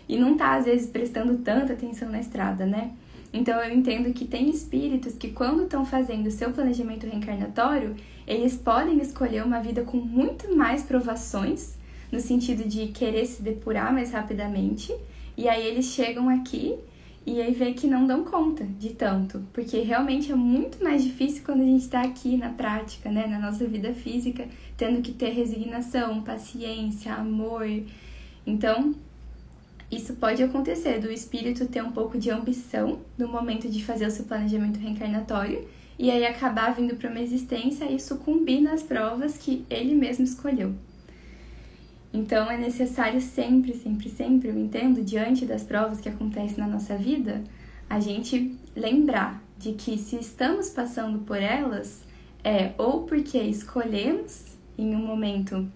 e 0.07 0.17
não 0.17 0.35
tá 0.35 0.55
às 0.55 0.65
vezes 0.65 0.87
prestando 0.87 1.37
tanta 1.37 1.73
atenção 1.73 2.09
na 2.09 2.19
estrada, 2.19 2.65
né? 2.65 2.91
Então 3.33 3.59
eu 3.59 3.73
entendo 3.73 4.13
que 4.13 4.25
tem 4.25 4.49
espíritos 4.49 5.13
que 5.13 5.31
quando 5.31 5.63
estão 5.63 5.83
fazendo 5.83 6.29
seu 6.29 6.51
planejamento 6.51 7.07
reencarnatório, 7.07 7.95
eles 8.27 8.55
podem 8.55 8.99
escolher 9.01 9.43
uma 9.43 9.59
vida 9.59 9.81
com 9.83 9.97
muito 9.97 10.55
mais 10.55 10.83
provações, 10.83 11.75
no 12.11 12.19
sentido 12.19 12.67
de 12.69 12.87
querer 12.87 13.25
se 13.25 13.41
depurar 13.41 13.91
mais 13.91 14.11
rapidamente, 14.11 14.93
e 15.35 15.49
aí 15.49 15.65
eles 15.65 15.85
chegam 15.85 16.29
aqui 16.29 16.77
e 17.25 17.41
aí 17.41 17.53
vê 17.53 17.73
que 17.73 17.87
não 17.87 18.05
dão 18.05 18.23
conta 18.23 18.65
de 18.65 18.89
tanto, 18.89 19.41
porque 19.51 19.79
realmente 19.79 20.31
é 20.31 20.35
muito 20.35 20.83
mais 20.83 21.03
difícil 21.03 21.41
quando 21.43 21.61
a 21.61 21.65
gente 21.65 21.81
está 21.81 22.01
aqui 22.01 22.37
na 22.37 22.49
prática, 22.49 23.09
né, 23.09 23.25
na 23.25 23.39
nossa 23.39 23.65
vida 23.65 23.93
física, 23.93 24.45
tendo 24.77 25.01
que 25.01 25.13
ter 25.13 25.29
resignação, 25.29 26.21
paciência, 26.21 27.13
amor. 27.13 27.65
Então, 28.45 28.93
isso 29.95 30.13
pode 30.15 30.41
acontecer 30.41 30.99
do 30.99 31.11
espírito 31.11 31.67
ter 31.67 31.83
um 31.83 31.91
pouco 31.91 32.17
de 32.17 32.29
ambição 32.29 32.99
no 33.17 33.27
momento 33.27 33.69
de 33.69 33.83
fazer 33.83 34.07
o 34.07 34.11
seu 34.11 34.25
planejamento 34.25 34.79
reencarnatório 34.79 35.67
e 35.97 36.09
aí 36.09 36.25
acabar 36.25 36.73
vindo 36.73 36.95
para 36.95 37.09
uma 37.09 37.19
existência 37.19 37.85
e 37.91 37.99
sucumbir 37.99 38.61
nas 38.61 38.81
provas 38.81 39.37
que 39.37 39.65
ele 39.69 39.93
mesmo 39.93 40.23
escolheu. 40.23 40.73
Então 42.13 42.49
é 42.49 42.57
necessário 42.57 43.19
sempre, 43.19 43.73
sempre, 43.73 44.09
sempre, 44.09 44.49
eu 44.49 44.57
entendo, 44.57 45.03
diante 45.03 45.45
das 45.45 45.63
provas 45.63 45.99
que 45.99 46.09
acontecem 46.09 46.57
na 46.57 46.67
nossa 46.67 46.95
vida, 46.95 47.43
a 47.89 47.99
gente 47.99 48.55
lembrar 48.75 49.43
de 49.57 49.73
que 49.73 49.97
se 49.97 50.17
estamos 50.17 50.69
passando 50.69 51.19
por 51.19 51.37
elas, 51.37 52.03
é 52.43 52.73
ou 52.77 53.03
porque 53.03 53.37
escolhemos 53.39 54.45
em 54.77 54.95
um 54.95 55.05
momento 55.05 55.67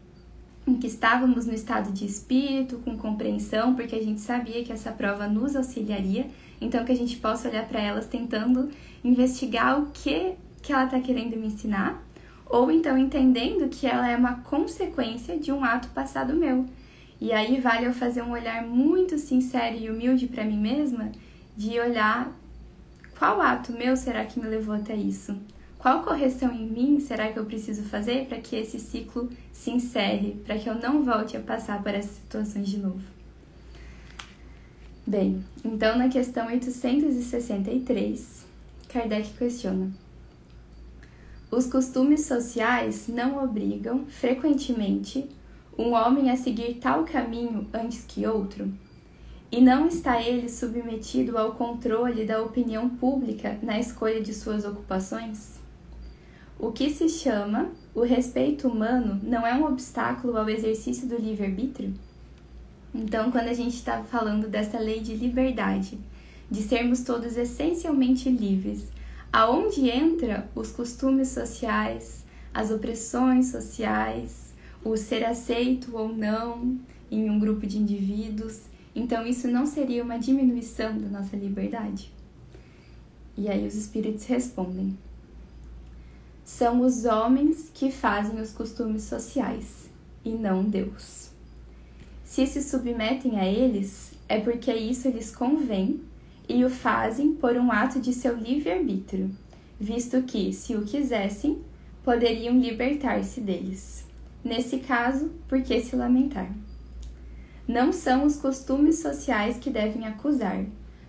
em 0.68 0.76
que 0.76 0.88
estávamos 0.88 1.46
no 1.46 1.54
estado 1.54 1.92
de 1.92 2.06
espírito, 2.06 2.78
com 2.80 2.98
compreensão, 2.98 3.74
porque 3.74 3.96
a 3.96 4.04
gente 4.04 4.20
sabia 4.20 4.64
que 4.64 4.74
essa 4.74 4.92
prova 4.92 5.28
nos 5.28 5.56
auxiliaria, 5.56 6.28
então 6.60 6.84
que 6.84 6.92
a 6.92 6.96
gente 6.96 7.16
possa 7.18 7.48
olhar 7.48 7.68
para 7.68 7.82
elas 7.82 8.06
tentando 8.06 8.70
investigar 9.04 9.80
o 9.80 9.88
que 9.88 10.34
que 10.62 10.74
ela 10.74 10.86
está 10.86 11.00
querendo 11.00 11.38
me 11.38 11.48
ensinar 11.48 12.04
ou 12.50 12.72
então 12.72 12.98
entendendo 12.98 13.70
que 13.70 13.86
ela 13.88 14.10
é 14.10 14.16
uma 14.16 14.36
consequência 14.42 15.38
de 15.38 15.52
um 15.52 15.64
ato 15.64 15.90
passado 15.90 16.34
meu. 16.34 16.66
E 17.20 17.32
aí 17.32 17.60
vale 17.60 17.86
eu 17.86 17.94
fazer 17.94 18.22
um 18.22 18.32
olhar 18.32 18.66
muito 18.66 19.18
sincero 19.18 19.76
e 19.76 19.90
humilde 19.90 20.28
para 20.28 20.46
mim 20.46 20.60
mesma, 20.60 21.12
de 21.56 21.80
olhar 21.80 22.32
qual 23.18 23.42
ato 23.42 23.72
meu 23.72 23.96
será 23.98 24.26
que 24.26 24.40
me 24.40 24.48
levou 24.48 24.76
até 24.76 24.96
isso? 24.96 25.36
Qual 25.80 26.04
correção 26.04 26.52
em 26.52 26.66
mim 26.66 27.00
será 27.00 27.32
que 27.32 27.38
eu 27.38 27.46
preciso 27.46 27.84
fazer 27.84 28.26
para 28.26 28.40
que 28.40 28.56
esse 28.56 28.80
ciclo 28.80 29.30
se 29.52 29.70
encerre, 29.70 30.42
para 30.46 30.58
que 30.58 30.68
eu 30.68 30.76
não 30.76 31.04
volte 31.04 31.38
a 31.38 31.40
passar 31.40 31.84
por 31.84 31.94
essas 31.94 32.18
situações 32.18 32.68
de 32.68 32.80
novo? 32.80 33.02
Bem, 35.06 35.46
então 35.64 35.98
na 35.98 36.10
questão 36.10 36.48
863, 36.48 38.46
Kardec 38.90 39.30
questiona: 39.38 39.92
os 41.50 41.66
costumes 41.68 42.26
sociais 42.26 43.08
não 43.08 43.42
obrigam, 43.42 44.06
frequentemente, 44.08 45.30
um 45.78 45.94
homem 45.94 46.30
a 46.30 46.36
seguir 46.36 46.80
tal 46.82 47.06
caminho 47.06 47.66
antes 47.72 48.04
que 48.04 48.28
outro? 48.28 48.74
E 49.50 49.62
não 49.62 49.88
está 49.88 50.22
ele 50.22 50.50
submetido 50.50 51.38
ao 51.38 51.54
controle 51.54 52.26
da 52.26 52.42
opinião 52.42 52.90
pública 52.90 53.58
na 53.62 53.80
escolha 53.80 54.22
de 54.22 54.34
suas 54.34 54.66
ocupações? 54.66 55.57
O 56.60 56.72
que 56.72 56.90
se 56.90 57.08
chama 57.08 57.70
o 57.94 58.02
respeito 58.02 58.68
humano 58.68 59.20
não 59.22 59.46
é 59.46 59.54
um 59.54 59.66
obstáculo 59.66 60.36
ao 60.38 60.50
exercício 60.50 61.08
do 61.08 61.16
livre-arbítrio? 61.16 61.94
Então, 62.94 63.30
quando 63.30 63.48
a 63.48 63.54
gente 63.54 63.76
está 63.76 64.04
falando 64.04 64.48
dessa 64.48 64.80
lei 64.80 65.00
de 65.00 65.14
liberdade, 65.14 66.00
de 66.50 66.64
sermos 66.64 67.02
todos 67.02 67.38
essencialmente 67.38 68.28
livres, 68.28 68.88
aonde 69.32 69.88
entra 69.88 70.50
os 70.56 70.72
costumes 70.72 71.28
sociais, 71.28 72.26
as 72.52 72.72
opressões 72.72 73.52
sociais, 73.52 74.56
o 74.84 74.98
ser 74.98 75.24
aceito 75.26 75.96
ou 75.96 76.10
não 76.10 76.76
em 77.12 77.30
um 77.30 77.38
grupo 77.38 77.68
de 77.68 77.78
indivíduos. 77.78 78.62
Então 78.96 79.28
isso 79.28 79.48
não 79.48 79.68
seria 79.68 80.04
uma 80.04 80.18
diminuição 80.18 80.98
da 80.98 81.08
nossa 81.08 81.36
liberdade? 81.36 82.12
E 83.38 83.48
aí 83.48 83.68
os 83.68 83.76
espíritos 83.76 84.26
respondem: 84.26 84.98
São 86.48 86.80
os 86.80 87.04
homens 87.04 87.70
que 87.74 87.92
fazem 87.92 88.40
os 88.40 88.54
costumes 88.54 89.04
sociais 89.04 89.90
e 90.24 90.30
não 90.30 90.64
Deus. 90.64 91.30
Se 92.24 92.48
se 92.48 92.64
submetem 92.64 93.38
a 93.38 93.46
eles, 93.46 94.14
é 94.30 94.40
porque 94.40 94.74
isso 94.74 95.10
lhes 95.10 95.36
convém 95.36 96.00
e 96.48 96.64
o 96.64 96.70
fazem 96.70 97.34
por 97.34 97.58
um 97.58 97.70
ato 97.70 98.00
de 98.00 98.14
seu 98.14 98.34
livre-arbítrio, 98.34 99.30
visto 99.78 100.24
que, 100.24 100.54
se 100.54 100.74
o 100.74 100.86
quisessem, 100.86 101.62
poderiam 102.02 102.58
libertar-se 102.58 103.42
deles. 103.42 104.08
Nesse 104.42 104.78
caso, 104.78 105.30
por 105.50 105.62
que 105.62 105.82
se 105.82 105.98
lamentar? 105.98 106.50
Não 107.68 107.92
são 107.92 108.24
os 108.24 108.38
costumes 108.38 109.00
sociais 109.00 109.58
que 109.58 109.70
devem 109.70 110.08
acusar, 110.08 110.64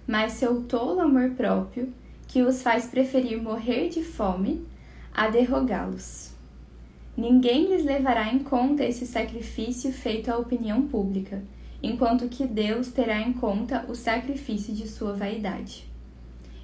mas 0.05 0.33
seu 0.33 0.65
tolo 0.65 1.01
amor 1.01 1.31
próprio 1.37 1.95
que 2.27 2.43
os 2.43 2.61
faz 2.61 2.87
preferir 2.87 3.41
morrer 3.41 3.89
de 3.89 4.03
fome 4.03 4.67
a 5.19 5.27
derrogá-los. 5.27 6.31
Ninguém 7.17 7.67
lhes 7.67 7.85
levará 7.85 8.33
em 8.33 8.39
conta 8.39 8.85
esse 8.85 9.05
sacrifício 9.05 9.93
feito 9.93 10.31
à 10.31 10.39
opinião 10.39 10.83
pública 10.83 11.43
enquanto 11.83 12.29
que 12.29 12.47
Deus 12.47 12.93
terá 12.93 13.21
em 13.21 13.33
conta 13.33 13.85
o 13.89 13.97
sacrifício 13.97 14.73
de 14.73 14.87
sua 14.87 15.15
vaidade. 15.15 15.89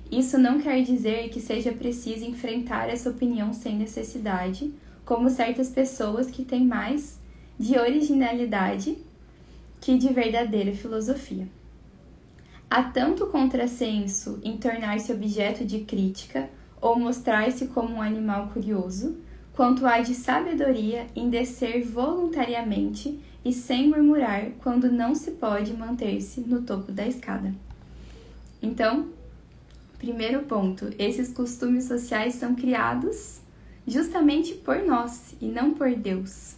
Isso 0.08 0.38
não 0.38 0.60
quer 0.60 0.80
dizer 0.82 1.30
que 1.30 1.40
seja 1.40 1.72
preciso 1.72 2.24
enfrentar 2.24 2.88
essa 2.88 3.10
opinião 3.10 3.52
sem 3.52 3.74
necessidade, 3.74 4.72
como 5.04 5.28
certas 5.30 5.70
pessoas 5.70 6.30
que 6.30 6.44
têm 6.44 6.64
mais 6.64 7.18
de 7.58 7.76
originalidade 7.76 8.96
que 9.80 9.98
de 9.98 10.12
verdadeira 10.12 10.72
filosofia. 10.72 11.48
Há 12.70 12.84
tanto 12.84 13.26
contrassenso 13.26 14.38
em 14.44 14.56
tornar-se 14.56 15.12
objeto 15.12 15.64
de 15.64 15.80
crítica 15.80 16.48
ou 16.84 16.98
mostrar-se 16.98 17.68
como 17.68 17.94
um 17.94 18.02
animal 18.02 18.48
curioso, 18.48 19.16
quanto 19.54 19.86
há 19.86 20.00
de 20.00 20.14
sabedoria 20.14 21.06
em 21.16 21.30
descer 21.30 21.82
voluntariamente 21.82 23.18
e 23.42 23.54
sem 23.54 23.88
murmurar 23.88 24.50
quando 24.58 24.92
não 24.92 25.14
se 25.14 25.30
pode 25.30 25.72
manter-se 25.72 26.42
no 26.42 26.60
topo 26.60 26.92
da 26.92 27.06
escada. 27.06 27.54
Então, 28.60 29.08
primeiro 29.98 30.42
ponto: 30.42 30.90
esses 30.98 31.32
costumes 31.32 31.84
sociais 31.84 32.34
são 32.34 32.54
criados 32.54 33.40
justamente 33.86 34.52
por 34.52 34.82
nós 34.82 35.34
e 35.40 35.46
não 35.46 35.72
por 35.72 35.90
Deus. 35.94 36.56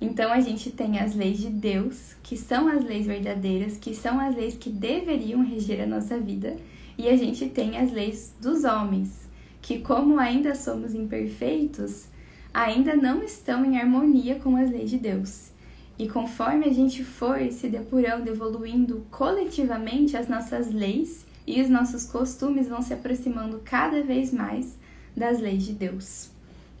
Então 0.00 0.32
a 0.32 0.38
gente 0.38 0.70
tem 0.70 1.00
as 1.00 1.16
leis 1.16 1.38
de 1.38 1.48
Deus, 1.48 2.14
que 2.22 2.36
são 2.36 2.68
as 2.68 2.84
leis 2.84 3.06
verdadeiras, 3.06 3.76
que 3.76 3.92
são 3.92 4.20
as 4.20 4.36
leis 4.36 4.54
que 4.54 4.70
deveriam 4.70 5.44
reger 5.44 5.80
a 5.82 5.86
nossa 5.86 6.16
vida, 6.16 6.56
e 6.96 7.08
a 7.08 7.16
gente 7.16 7.48
tem 7.48 7.76
as 7.76 7.90
leis 7.90 8.32
dos 8.40 8.62
homens, 8.62 9.27
que 9.68 9.80
como 9.80 10.18
ainda 10.18 10.54
somos 10.54 10.94
imperfeitos, 10.94 12.06
ainda 12.54 12.96
não 12.96 13.22
estão 13.22 13.62
em 13.66 13.78
harmonia 13.78 14.36
com 14.36 14.56
as 14.56 14.70
leis 14.70 14.88
de 14.88 14.96
Deus. 14.96 15.50
E 15.98 16.08
conforme 16.08 16.64
a 16.64 16.72
gente 16.72 17.04
for 17.04 17.38
se 17.52 17.68
depurando, 17.68 18.30
evoluindo 18.30 19.04
coletivamente, 19.10 20.16
as 20.16 20.26
nossas 20.26 20.72
leis 20.72 21.26
e 21.46 21.60
os 21.60 21.68
nossos 21.68 22.06
costumes 22.06 22.66
vão 22.66 22.80
se 22.80 22.94
aproximando 22.94 23.60
cada 23.62 24.02
vez 24.02 24.32
mais 24.32 24.78
das 25.14 25.38
leis 25.38 25.66
de 25.66 25.74
Deus. 25.74 26.30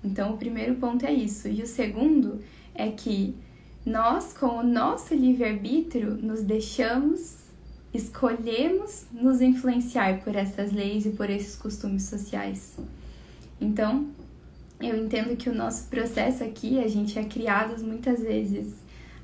Então, 0.02 0.32
o 0.32 0.38
primeiro 0.38 0.76
ponto 0.76 1.04
é 1.04 1.12
isso. 1.12 1.46
E 1.46 1.60
o 1.60 1.66
segundo 1.66 2.40
é 2.74 2.90
que 2.90 3.34
nós, 3.84 4.32
com 4.32 4.60
o 4.60 4.62
nosso 4.62 5.14
livre-arbítrio, 5.14 6.14
nos 6.14 6.42
deixamos 6.42 7.36
escolhemos 7.98 9.06
nos 9.12 9.40
influenciar 9.40 10.22
por 10.22 10.36
essas 10.36 10.72
leis 10.72 11.04
e 11.04 11.10
por 11.10 11.28
esses 11.28 11.56
costumes 11.56 12.04
sociais. 12.04 12.76
Então, 13.60 14.06
eu 14.80 14.96
entendo 14.96 15.36
que 15.36 15.50
o 15.50 15.54
nosso 15.54 15.88
processo 15.88 16.44
aqui, 16.44 16.78
a 16.78 16.86
gente 16.86 17.18
é 17.18 17.24
criados 17.24 17.82
muitas 17.82 18.20
vezes 18.20 18.72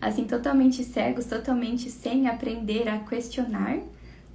assim 0.01 0.25
totalmente 0.25 0.85
cegos, 0.85 1.25
totalmente 1.25 1.89
sem 1.91 2.29
aprender 2.29 2.89
a 2.89 2.99
questionar 2.99 3.79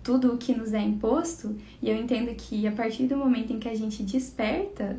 tudo 0.02 0.34
o 0.34 0.38
que 0.38 0.56
nos 0.56 0.74
é 0.74 0.82
imposto, 0.82 1.56
e 1.82 1.90
eu 1.90 1.96
entendo 1.96 2.34
que 2.34 2.66
a 2.66 2.72
partir 2.72 3.06
do 3.06 3.18
momento 3.18 3.54
em 3.54 3.60
que 3.60 3.68
a 3.68 3.76
gente 3.76 4.02
desperta, 4.02 4.98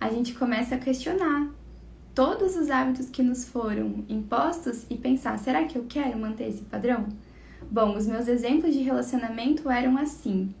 a 0.00 0.08
gente 0.08 0.32
começa 0.32 0.76
a 0.76 0.78
questionar 0.78 1.50
todos 2.14 2.56
os 2.56 2.70
hábitos 2.70 3.10
que 3.10 3.22
nos 3.22 3.44
foram 3.44 4.04
impostos 4.08 4.86
e 4.88 4.94
pensar: 4.94 5.38
será 5.38 5.64
que 5.64 5.76
eu 5.76 5.84
quero 5.88 6.16
manter 6.18 6.48
esse 6.48 6.62
padrão? 6.62 7.08
Bom, 7.70 7.96
os 7.96 8.06
meus 8.06 8.28
exemplos 8.28 8.72
de 8.72 8.82
relacionamento 8.82 9.70
eram 9.70 9.96
assim. 9.98 10.54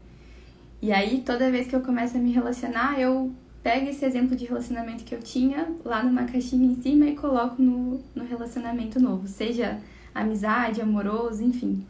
E 0.82 0.92
aí, 0.92 1.22
toda 1.24 1.50
vez 1.50 1.66
que 1.66 1.74
eu 1.74 1.80
começo 1.80 2.16
a 2.16 2.20
me 2.20 2.32
relacionar, 2.32 3.00
eu 3.00 3.32
pego 3.62 3.88
esse 3.88 4.04
exemplo 4.04 4.36
de 4.36 4.44
relacionamento 4.44 5.02
que 5.02 5.14
eu 5.14 5.20
tinha 5.20 5.68
lá 5.84 6.02
numa 6.02 6.24
caixinha 6.24 6.70
em 6.70 6.80
cima 6.80 7.06
e 7.06 7.16
coloco 7.16 7.60
no, 7.60 8.00
no 8.14 8.24
relacionamento 8.24 9.00
novo, 9.00 9.26
seja 9.26 9.80
amizade, 10.14 10.80
amoroso, 10.80 11.42
enfim. 11.42 11.84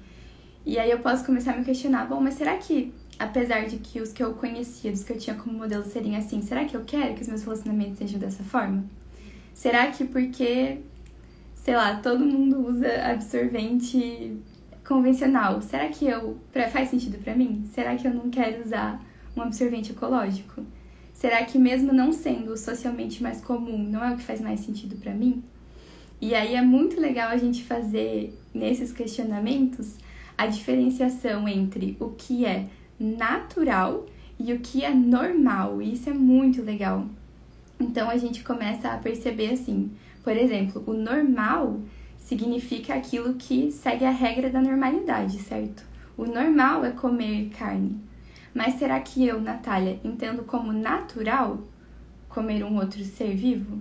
E 0.64 0.78
aí 0.78 0.90
eu 0.90 1.00
posso 1.00 1.24
começar 1.24 1.52
a 1.52 1.56
me 1.58 1.64
questionar: 1.64 2.06
bom, 2.06 2.20
mas 2.20 2.34
será 2.34 2.56
que, 2.56 2.92
apesar 3.18 3.66
de 3.66 3.76
que 3.76 4.00
os 4.00 4.10
que 4.10 4.22
eu 4.22 4.32
conhecia, 4.34 4.90
os 4.90 5.04
que 5.04 5.12
eu 5.12 5.18
tinha 5.18 5.36
como 5.36 5.56
modelo 5.56 5.84
serem 5.84 6.16
assim, 6.16 6.40
será 6.40 6.64
que 6.64 6.76
eu 6.76 6.84
quero 6.84 7.14
que 7.14 7.22
os 7.22 7.28
meus 7.28 7.42
relacionamentos 7.42 7.98
sejam 7.98 8.18
dessa 8.18 8.42
forma? 8.42 8.84
Será 9.52 9.86
que 9.88 10.04
porque, 10.04 10.78
sei 11.54 11.76
lá, 11.76 11.96
todo 11.96 12.24
mundo 12.24 12.66
usa 12.66 12.88
absorvente 13.10 14.36
convencional. 14.86 15.60
Será 15.60 15.88
que 15.88 16.06
eu 16.06 16.38
faz 16.72 16.90
sentido 16.90 17.18
para 17.18 17.34
mim? 17.34 17.68
Será 17.74 17.96
que 17.96 18.06
eu 18.06 18.14
não 18.14 18.30
quero 18.30 18.64
usar 18.64 19.04
um 19.36 19.42
absorvente 19.42 19.92
ecológico? 19.92 20.64
Será 21.12 21.44
que 21.44 21.58
mesmo 21.58 21.92
não 21.92 22.12
sendo 22.12 22.56
socialmente 22.56 23.22
mais 23.22 23.40
comum, 23.40 23.78
não 23.78 24.04
é 24.04 24.12
o 24.12 24.16
que 24.16 24.22
faz 24.22 24.40
mais 24.40 24.60
sentido 24.60 24.96
para 24.96 25.12
mim? 25.12 25.42
E 26.20 26.34
aí 26.34 26.54
é 26.54 26.62
muito 26.62 27.00
legal 27.00 27.30
a 27.30 27.36
gente 27.36 27.64
fazer 27.64 28.38
nesses 28.54 28.92
questionamentos 28.92 29.96
a 30.36 30.46
diferenciação 30.46 31.48
entre 31.48 31.96
o 31.98 32.10
que 32.10 32.44
é 32.44 32.66
natural 32.98 34.06
e 34.38 34.52
o 34.52 34.60
que 34.60 34.84
é 34.84 34.92
normal. 34.94 35.80
E 35.82 35.94
isso 35.94 36.08
é 36.08 36.12
muito 36.12 36.62
legal. 36.62 37.06
Então 37.80 38.08
a 38.08 38.16
gente 38.16 38.44
começa 38.44 38.90
a 38.90 38.98
perceber 38.98 39.52
assim, 39.52 39.90
por 40.22 40.36
exemplo, 40.36 40.82
o 40.86 40.92
normal 40.92 41.80
significa 42.26 42.94
aquilo 42.94 43.34
que 43.34 43.70
segue 43.70 44.04
a 44.04 44.10
regra 44.10 44.50
da 44.50 44.60
normalidade, 44.60 45.38
certo? 45.38 45.84
O 46.16 46.24
normal 46.24 46.84
é 46.84 46.90
comer 46.90 47.50
carne. 47.56 48.00
Mas 48.52 48.74
será 48.74 48.98
que 48.98 49.24
eu, 49.24 49.40
Natália, 49.40 50.00
entendo 50.02 50.42
como 50.42 50.72
natural 50.72 51.60
comer 52.28 52.64
um 52.64 52.78
outro 52.78 53.04
ser 53.04 53.36
vivo? 53.36 53.80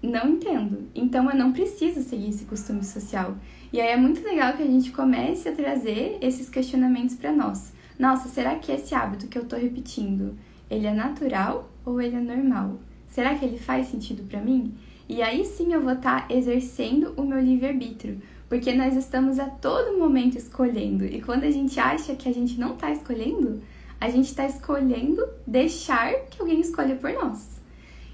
Não 0.00 0.28
entendo. 0.28 0.88
Então 0.94 1.28
eu 1.28 1.36
não 1.36 1.52
preciso 1.52 2.02
seguir 2.02 2.28
esse 2.28 2.44
costume 2.44 2.84
social. 2.84 3.36
E 3.72 3.80
aí 3.80 3.88
é 3.88 3.96
muito 3.96 4.22
legal 4.22 4.52
que 4.52 4.62
a 4.62 4.66
gente 4.66 4.92
comece 4.92 5.48
a 5.48 5.52
trazer 5.52 6.18
esses 6.20 6.48
questionamentos 6.48 7.16
para 7.16 7.32
nós. 7.32 7.72
Nossa, 7.98 8.28
será 8.28 8.54
que 8.54 8.70
esse 8.70 8.94
hábito 8.94 9.26
que 9.26 9.38
eu 9.38 9.44
tô 9.44 9.56
repetindo, 9.56 10.38
ele 10.70 10.86
é 10.86 10.94
natural 10.94 11.68
ou 11.84 12.00
ele 12.00 12.14
é 12.14 12.20
normal? 12.20 12.78
Será 13.08 13.34
que 13.34 13.44
ele 13.44 13.58
faz 13.58 13.88
sentido 13.88 14.22
para 14.28 14.40
mim? 14.40 14.72
E 15.08 15.22
aí 15.22 15.44
sim 15.44 15.72
eu 15.72 15.82
vou 15.82 15.92
estar 15.92 16.26
tá 16.26 16.34
exercendo 16.34 17.14
o 17.16 17.22
meu 17.22 17.40
livre-arbítrio, 17.40 18.20
porque 18.48 18.72
nós 18.72 18.96
estamos 18.96 19.38
a 19.38 19.46
todo 19.46 19.98
momento 19.98 20.36
escolhendo. 20.36 21.04
E 21.04 21.20
quando 21.20 21.44
a 21.44 21.50
gente 21.50 21.78
acha 21.78 22.14
que 22.14 22.28
a 22.28 22.34
gente 22.34 22.58
não 22.58 22.74
está 22.74 22.90
escolhendo, 22.90 23.62
a 24.00 24.10
gente 24.10 24.26
está 24.26 24.44
escolhendo 24.44 25.26
deixar 25.46 26.12
que 26.30 26.40
alguém 26.40 26.60
escolha 26.60 26.96
por 26.96 27.12
nós. 27.12 27.56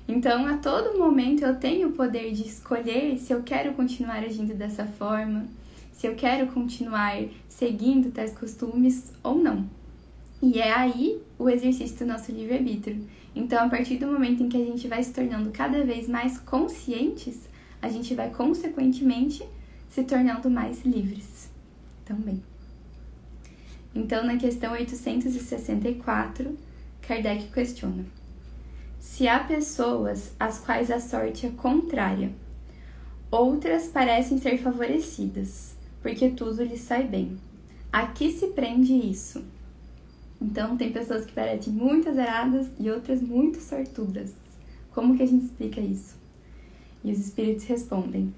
Então, 0.07 0.47
a 0.47 0.59
todo 0.59 0.99
momento 0.99 1.45
eu 1.45 1.57
tenho 1.57 1.89
o 1.89 1.93
poder 1.93 2.33
de 2.33 2.47
escolher 2.47 3.19
se 3.19 3.33
eu 3.33 3.43
quero 3.43 3.73
continuar 3.73 4.23
agindo 4.23 4.55
dessa 4.55 4.85
forma, 4.85 5.47
se 5.93 6.07
eu 6.07 6.15
quero 6.15 6.49
continuar 6.49 7.23
seguindo 7.49 8.11
tais 8.11 8.33
costumes 8.33 9.13
ou 9.23 9.37
não. 9.37 9.65
E 10.43 10.59
é 10.59 10.73
aí 10.73 11.21
o 11.39 11.49
exercício 11.49 11.99
do 11.99 12.07
nosso 12.07 12.33
livre-arbítrio. 12.33 13.01
Então, 13.35 13.65
a 13.65 13.69
partir 13.69 13.97
do 13.97 14.07
momento 14.07 14.43
em 14.43 14.49
que 14.49 14.57
a 14.57 14.65
gente 14.65 14.87
vai 14.87 15.03
se 15.03 15.13
tornando 15.13 15.51
cada 15.51 15.85
vez 15.85 16.07
mais 16.07 16.39
conscientes, 16.39 17.49
a 17.81 17.89
gente 17.89 18.15
vai 18.15 18.31
consequentemente 18.31 19.43
se 19.89 20.05
tornando 20.05 20.51
mais 20.51 20.85
livres 20.85 21.51
também. 22.05 22.43
Então, 23.95 24.25
na 24.25 24.37
questão 24.37 24.73
864, 24.73 26.57
Kardec 27.01 27.49
questiona: 27.53 28.05
Se 28.99 29.27
há 29.27 29.41
pessoas 29.41 30.33
às 30.39 30.59
quais 30.59 30.91
a 30.91 31.01
sorte 31.01 31.47
é 31.47 31.51
contrária, 31.51 32.33
outras 33.31 33.89
parecem 33.89 34.39
ser 34.39 34.59
favorecidas, 34.59 35.77
porque 36.01 36.31
tudo 36.31 36.63
lhes 36.63 36.81
sai 36.81 37.05
bem. 37.05 37.37
A 37.93 38.07
que 38.07 38.33
se 38.33 38.49
prende 38.49 38.95
isso? 38.95 39.45
Então, 40.43 40.77
tem 40.77 40.91
pessoas 40.91 41.25
que 41.25 41.33
parecem 41.33 41.73
muito 41.73 42.09
azaradas 42.09 42.67
e 42.77 42.91
outras 42.91 43.23
muito 43.23 43.61
sortudas. 43.61 44.35
Como 44.93 45.17
que 45.17 45.23
a 45.23 45.27
gente 45.27 45.45
explica 45.45 45.81
isso? 45.81 46.17
E 47.05 47.13
os 47.13 47.19
espíritos 47.21 47.65
respondem: 47.65 48.35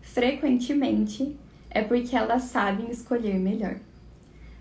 frequentemente 0.00 1.36
é 1.70 1.82
porque 1.82 2.16
elas 2.16 2.44
sabem 2.44 2.90
escolher 2.90 3.38
melhor. 3.38 3.76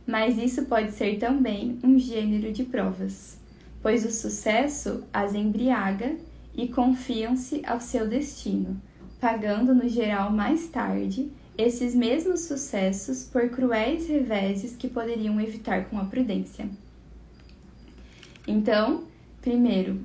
Mas 0.05 0.37
isso 0.37 0.65
pode 0.65 0.91
ser 0.91 1.17
também 1.17 1.79
um 1.83 1.97
gênero 1.97 2.51
de 2.51 2.65
provas, 2.65 3.39
pois 3.81 4.05
o 4.05 4.11
sucesso 4.11 5.05
as 5.11 5.33
embriaga 5.33 6.17
e 6.53 6.67
confiam-se 6.67 7.61
ao 7.65 7.79
seu 7.79 8.07
destino, 8.07 8.81
pagando 9.21 9.73
no 9.73 9.87
geral 9.87 10.31
mais 10.31 10.67
tarde 10.67 11.31
esses 11.57 11.95
mesmos 11.95 12.41
sucessos 12.41 13.23
por 13.23 13.49
cruéis 13.49 14.07
reveses 14.07 14.75
que 14.75 14.87
poderiam 14.87 15.41
evitar 15.41 15.85
com 15.89 15.97
a 15.97 16.05
prudência. 16.05 16.69
Então, 18.47 19.03
primeiro, 19.41 19.99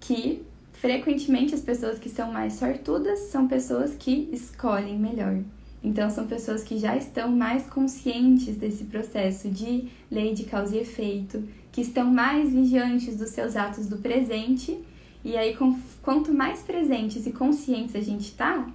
que 0.00 0.42
frequentemente 0.72 1.54
as 1.54 1.60
pessoas 1.60 1.98
que 1.98 2.08
são 2.08 2.32
mais 2.32 2.54
sortudas 2.54 3.18
são 3.30 3.46
pessoas 3.46 3.94
que 3.94 4.30
escolhem 4.32 4.98
melhor. 4.98 5.38
Então, 5.82 6.10
são 6.10 6.26
pessoas 6.26 6.62
que 6.62 6.78
já 6.78 6.96
estão 6.96 7.30
mais 7.30 7.66
conscientes 7.66 8.56
desse 8.56 8.84
processo 8.84 9.48
de 9.48 9.88
lei 10.10 10.34
de 10.34 10.44
causa 10.44 10.76
e 10.76 10.80
efeito, 10.80 11.42
que 11.70 11.82
estão 11.82 12.10
mais 12.10 12.50
vigiantes 12.50 13.16
dos 13.16 13.30
seus 13.30 13.54
atos 13.54 13.86
do 13.86 13.98
presente. 13.98 14.78
E 15.22 15.36
aí, 15.36 15.56
quanto 16.02 16.32
mais 16.32 16.60
presentes 16.62 17.26
e 17.26 17.32
conscientes 17.32 17.94
a 17.94 18.00
gente 18.00 18.28
está, 18.28 18.66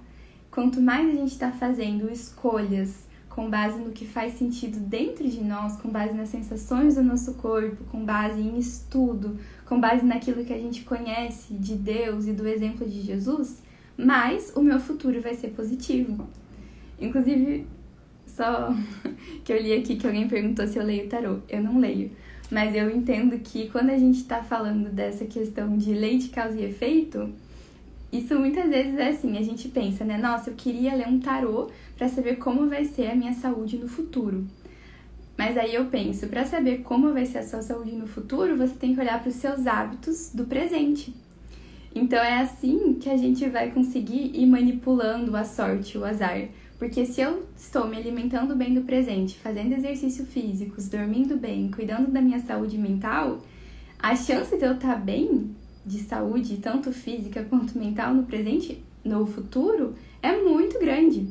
quanto 0.56 0.80
mais 0.80 1.06
a 1.06 1.12
gente 1.12 1.32
está 1.32 1.52
fazendo 1.52 2.10
escolhas 2.10 3.06
com 3.28 3.50
base 3.50 3.78
no 3.78 3.90
que 3.90 4.06
faz 4.06 4.38
sentido 4.38 4.80
dentro 4.80 5.28
de 5.28 5.44
nós, 5.44 5.76
com 5.76 5.90
base 5.90 6.14
nas 6.14 6.30
sensações 6.30 6.94
do 6.94 7.02
nosso 7.02 7.34
corpo, 7.34 7.84
com 7.90 8.02
base 8.02 8.40
em 8.40 8.58
estudo, 8.58 9.38
com 9.66 9.78
base 9.78 10.02
naquilo 10.02 10.46
que 10.46 10.54
a 10.54 10.58
gente 10.58 10.82
conhece 10.82 11.52
de 11.52 11.74
Deus 11.74 12.26
e 12.26 12.32
do 12.32 12.48
exemplo 12.48 12.88
de 12.88 13.02
Jesus, 13.02 13.62
mais 13.98 14.50
o 14.56 14.62
meu 14.62 14.80
futuro 14.80 15.20
vai 15.20 15.34
ser 15.34 15.48
positivo. 15.48 16.26
Inclusive, 16.98 17.66
só 18.26 18.74
que 19.44 19.52
eu 19.52 19.60
li 19.60 19.74
aqui 19.74 19.96
que 19.96 20.06
alguém 20.06 20.26
perguntou 20.26 20.66
se 20.66 20.78
eu 20.78 20.82
leio 20.82 21.06
tarô. 21.06 21.40
Eu 21.50 21.62
não 21.62 21.78
leio. 21.78 22.12
Mas 22.50 22.74
eu 22.74 22.88
entendo 22.88 23.38
que 23.40 23.68
quando 23.68 23.90
a 23.90 23.98
gente 23.98 24.20
está 24.20 24.42
falando 24.42 24.88
dessa 24.88 25.26
questão 25.26 25.76
de 25.76 25.92
lei 25.92 26.16
de 26.16 26.30
causa 26.30 26.58
e 26.58 26.64
efeito, 26.64 27.30
isso 28.18 28.38
muitas 28.38 28.68
vezes 28.68 28.98
é 28.98 29.08
assim, 29.08 29.36
a 29.36 29.42
gente 29.42 29.68
pensa, 29.68 30.04
né? 30.04 30.16
Nossa, 30.16 30.50
eu 30.50 30.54
queria 30.54 30.94
ler 30.94 31.08
um 31.08 31.18
tarô 31.18 31.70
para 31.96 32.08
saber 32.08 32.36
como 32.36 32.68
vai 32.68 32.84
ser 32.84 33.10
a 33.10 33.14
minha 33.14 33.32
saúde 33.32 33.76
no 33.76 33.88
futuro. 33.88 34.46
Mas 35.36 35.56
aí 35.56 35.74
eu 35.74 35.86
penso, 35.86 36.26
para 36.28 36.44
saber 36.44 36.78
como 36.78 37.12
vai 37.12 37.26
ser 37.26 37.38
a 37.38 37.46
sua 37.46 37.60
saúde 37.60 37.92
no 37.92 38.06
futuro, 38.06 38.56
você 38.56 38.74
tem 38.74 38.94
que 38.94 39.00
olhar 39.00 39.20
para 39.20 39.28
os 39.28 39.36
seus 39.36 39.66
hábitos 39.66 40.30
do 40.32 40.44
presente. 40.44 41.14
Então 41.94 42.18
é 42.18 42.40
assim 42.40 42.94
que 42.94 43.08
a 43.08 43.16
gente 43.16 43.48
vai 43.48 43.70
conseguir 43.70 44.30
ir 44.34 44.46
manipulando 44.46 45.36
a 45.36 45.44
sorte, 45.44 45.96
o 45.96 46.04
azar. 46.04 46.48
Porque 46.78 47.06
se 47.06 47.22
eu 47.22 47.46
estou 47.56 47.86
me 47.88 47.96
alimentando 47.96 48.54
bem 48.54 48.74
do 48.74 48.82
presente, 48.82 49.38
fazendo 49.38 49.72
exercícios 49.72 50.28
físicos, 50.28 50.88
dormindo 50.88 51.36
bem, 51.36 51.70
cuidando 51.70 52.10
da 52.10 52.20
minha 52.20 52.38
saúde 52.40 52.76
mental, 52.76 53.40
a 53.98 54.14
chance 54.14 54.56
de 54.56 54.64
eu 54.64 54.74
estar 54.74 54.96
bem 54.96 55.54
de 55.86 56.00
saúde, 56.00 56.56
tanto 56.56 56.92
física 56.92 57.44
quanto 57.44 57.78
mental, 57.78 58.12
no 58.12 58.24
presente, 58.24 58.82
no 59.04 59.24
futuro, 59.24 59.94
é 60.20 60.36
muito 60.42 60.78
grande. 60.80 61.28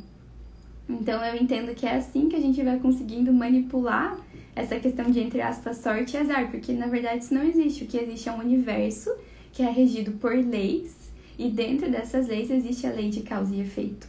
Então 0.88 1.24
eu 1.26 1.36
entendo 1.36 1.76
que 1.76 1.86
é 1.86 1.98
assim 1.98 2.30
que 2.30 2.36
a 2.36 2.40
gente 2.40 2.64
vai 2.64 2.80
conseguindo 2.80 3.34
manipular 3.34 4.18
essa 4.56 4.80
questão 4.80 5.12
de, 5.12 5.20
entre 5.20 5.42
aspas, 5.42 5.78
sorte 5.78 6.16
e 6.16 6.20
azar, 6.20 6.50
porque 6.50 6.72
na 6.72 6.88
verdade 6.88 7.26
isso 7.26 7.34
não 7.34 7.44
existe. 7.44 7.84
O 7.84 7.88
que 7.88 7.98
existe 7.98 8.30
é 8.30 8.32
um 8.32 8.40
universo 8.40 9.14
que 9.52 9.62
é 9.62 9.70
regido 9.70 10.14
por 10.14 10.34
leis, 10.34 10.96
e 11.38 11.50
dentro 11.50 11.92
dessas 11.92 12.28
leis 12.28 12.50
existe 12.50 12.88
a 12.88 12.92
lei 12.92 13.10
de 13.10 13.22
causa 13.22 13.54
e 13.54 13.60
efeito. 13.60 14.08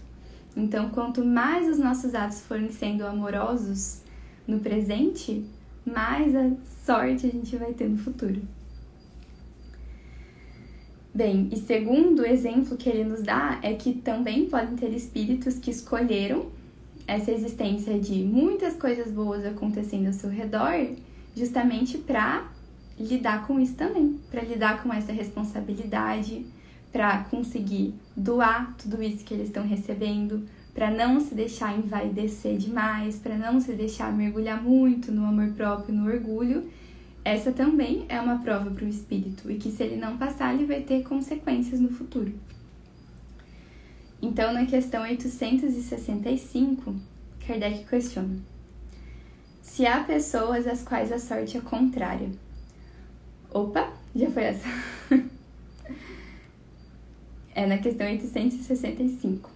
Então, 0.57 0.91
quanto 0.91 1.25
mais 1.25 1.69
os 1.69 1.79
nossos 1.79 2.15
atos 2.15 2.41
forem 2.41 2.71
sendo 2.71 3.05
amorosos, 3.05 4.01
no 4.47 4.61
presente, 4.61 5.45
mais 5.85 6.35
a 6.35 6.51
sorte 6.85 7.27
a 7.27 7.31
gente 7.31 7.57
vai 7.57 7.73
ter 7.73 7.89
no 7.89 7.99
futuro. 7.99 8.41
Bem, 11.17 11.49
e 11.51 11.57
segundo 11.57 12.27
exemplo 12.27 12.77
que 12.77 12.91
ele 12.91 13.03
nos 13.03 13.23
dá 13.23 13.59
é 13.63 13.73
que 13.73 13.95
também 13.95 14.51
podem 14.51 14.77
ter 14.77 14.93
espíritos 14.93 15.59
que 15.59 15.71
escolheram 15.71 16.49
essa 17.07 17.33
existência 17.33 17.99
de 17.99 18.23
muitas 18.23 18.75
coisas 18.75 19.11
boas 19.11 19.43
acontecendo 19.47 20.09
ao 20.09 20.13
seu 20.13 20.29
redor, 20.29 20.75
justamente 21.35 21.97
para 21.97 22.47
lidar 23.01 23.47
com 23.47 23.59
isso 23.59 23.73
também, 23.77 24.21
para 24.31 24.43
lidar 24.43 24.83
com 24.83 24.93
essa 24.93 25.11
responsabilidade, 25.11 26.45
para 26.93 27.25
conseguir 27.31 27.95
doar 28.15 28.77
tudo 28.77 29.03
isso 29.03 29.25
que 29.25 29.33
eles 29.33 29.47
estão 29.47 29.67
recebendo, 29.67 30.47
para 30.75 30.91
não 30.91 31.19
se 31.19 31.35
deixar 31.35 31.79
envaidecer 31.79 32.59
demais, 32.59 33.17
para 33.17 33.39
não 33.39 33.59
se 33.59 33.73
deixar 33.73 34.13
mergulhar 34.13 34.63
muito 34.63 35.11
no 35.11 35.25
amor 35.25 35.49
próprio, 35.53 35.95
no 35.95 36.13
orgulho. 36.13 36.69
Essa 37.27 37.51
também 37.51 38.07
é 38.09 38.21
uma 38.21 38.39
prova 38.39 38.71
para 38.71 38.85
o 38.85 38.89
espírito 38.89 39.51
e 39.51 39.57
que 39.57 39.73
se 39.73 39.83
ele 39.83 39.97
não 39.97 40.17
passar, 40.17 40.55
ele 40.55 40.65
vai 40.65 40.83
ter 40.83 41.03
consequências 41.03 41.81
no 41.81 41.89
futuro. 41.89 42.33
Então, 44.23 44.53
na 44.53 44.65
questão 44.65 45.03
865, 45.03 46.95
Kardec 47.45 47.85
questiona: 47.85 48.39
Se 49.61 49.85
há 49.85 50.05
pessoas 50.05 50.69
às 50.69 50.85
quais 50.85 51.11
a 51.11 51.19
sorte 51.19 51.57
é 51.57 51.61
contrária. 51.61 52.31
Opa, 53.51 53.93
já 54.15 54.31
foi 54.31 54.45
essa. 54.45 54.69
é 57.57 57.67
na 57.67 57.79
questão 57.79 58.07
865. 58.07 59.56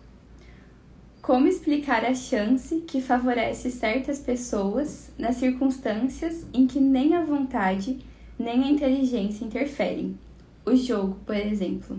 Como 1.30 1.46
explicar 1.46 2.04
a 2.04 2.12
chance 2.12 2.80
que 2.80 3.00
favorece 3.00 3.70
certas 3.70 4.18
pessoas 4.18 5.12
nas 5.16 5.36
circunstâncias 5.36 6.44
em 6.52 6.66
que 6.66 6.80
nem 6.80 7.14
a 7.14 7.24
vontade 7.24 8.00
nem 8.36 8.64
a 8.64 8.68
inteligência 8.68 9.44
interferem? 9.44 10.18
O 10.66 10.74
jogo, 10.74 11.18
por 11.24 11.36
exemplo. 11.36 11.96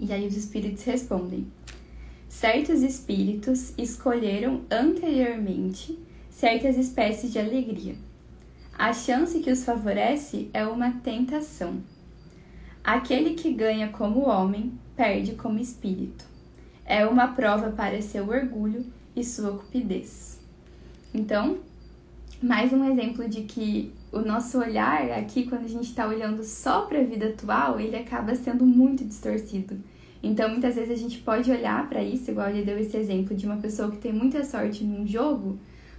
E 0.00 0.12
aí 0.12 0.26
os 0.26 0.36
espíritos 0.36 0.82
respondem: 0.82 1.46
Certos 2.28 2.82
espíritos 2.82 3.72
escolheram 3.78 4.62
anteriormente 4.68 5.96
certas 6.28 6.76
espécies 6.76 7.30
de 7.32 7.38
alegria. 7.38 7.94
A 8.76 8.92
chance 8.92 9.38
que 9.38 9.52
os 9.52 9.64
favorece 9.64 10.50
é 10.52 10.66
uma 10.66 10.90
tentação. 10.90 11.80
Aquele 12.82 13.34
que 13.34 13.52
ganha 13.52 13.90
como 13.90 14.26
homem 14.26 14.72
perde 14.96 15.36
como 15.36 15.60
espírito. 15.60 16.27
É 16.90 17.04
uma 17.04 17.28
prova 17.28 17.68
para 17.68 18.00
seu 18.00 18.26
orgulho 18.30 18.82
e 19.14 19.22
sua 19.22 19.58
cupidez. 19.58 20.40
Então, 21.12 21.58
mais 22.42 22.72
um 22.72 22.82
exemplo 22.90 23.28
de 23.28 23.42
que 23.42 23.92
o 24.10 24.20
nosso 24.20 24.58
olhar 24.58 25.10
aqui, 25.10 25.44
quando 25.46 25.66
a 25.66 25.68
gente 25.68 25.90
está 25.90 26.06
olhando 26.06 26.42
só 26.42 26.86
para 26.86 27.00
a 27.00 27.04
vida 27.04 27.26
atual, 27.26 27.78
ele 27.78 27.94
acaba 27.94 28.34
sendo 28.34 28.64
muito 28.64 29.04
distorcido. 29.04 29.76
Então, 30.22 30.48
muitas 30.48 30.76
vezes 30.76 30.90
a 30.90 30.96
gente 30.96 31.18
pode 31.18 31.50
olhar 31.50 31.86
para 31.90 32.02
isso, 32.02 32.30
igual 32.30 32.48
ele 32.48 32.64
deu 32.64 32.78
esse 32.78 32.96
exemplo 32.96 33.36
de 33.36 33.44
uma 33.44 33.58
pessoa 33.58 33.90
que 33.90 33.98
tem 33.98 34.12
muita 34.14 34.42
sorte 34.42 34.82
num 34.82 35.06
jogo, 35.06 35.58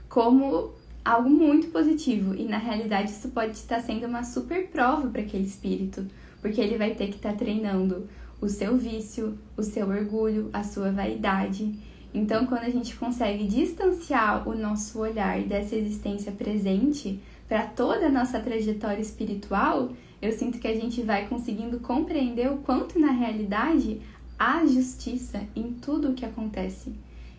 como 0.09 0.71
algo 1.05 1.29
muito 1.29 1.67
positivo. 1.67 2.33
E 2.33 2.45
na 2.45 2.57
realidade, 2.57 3.11
isso 3.11 3.29
pode 3.29 3.51
estar 3.51 3.79
sendo 3.79 4.07
uma 4.07 4.23
super 4.23 4.67
prova 4.69 5.07
para 5.07 5.21
aquele 5.21 5.45
espírito, 5.45 6.07
porque 6.41 6.59
ele 6.59 6.79
vai 6.79 6.95
ter 6.95 7.09
que 7.09 7.17
estar 7.17 7.33
tá 7.33 7.37
treinando 7.37 8.09
o 8.41 8.47
seu 8.47 8.77
vício, 8.77 9.37
o 9.57 9.63
seu 9.63 9.87
orgulho, 9.87 10.49
a 10.53 10.63
sua 10.63 10.91
vaidade. 10.91 11.77
Então, 12.13 12.45
quando 12.45 12.63
a 12.63 12.69
gente 12.69 12.95
consegue 12.95 13.45
distanciar 13.45 14.47
o 14.47 14.55
nosso 14.55 14.99
olhar 14.99 15.41
dessa 15.43 15.75
existência 15.75 16.31
presente 16.31 17.19
para 17.47 17.65
toda 17.65 18.07
a 18.07 18.11
nossa 18.11 18.39
trajetória 18.39 19.01
espiritual, 19.01 19.91
eu 20.21 20.31
sinto 20.31 20.59
que 20.59 20.67
a 20.67 20.75
gente 20.75 21.01
vai 21.01 21.27
conseguindo 21.27 21.79
compreender 21.79 22.51
o 22.51 22.57
quanto 22.57 22.99
na 22.99 23.11
realidade 23.11 24.01
há 24.37 24.65
justiça 24.65 25.41
em 25.55 25.73
tudo 25.73 26.09
o 26.09 26.13
que 26.13 26.25
acontece. 26.25 26.93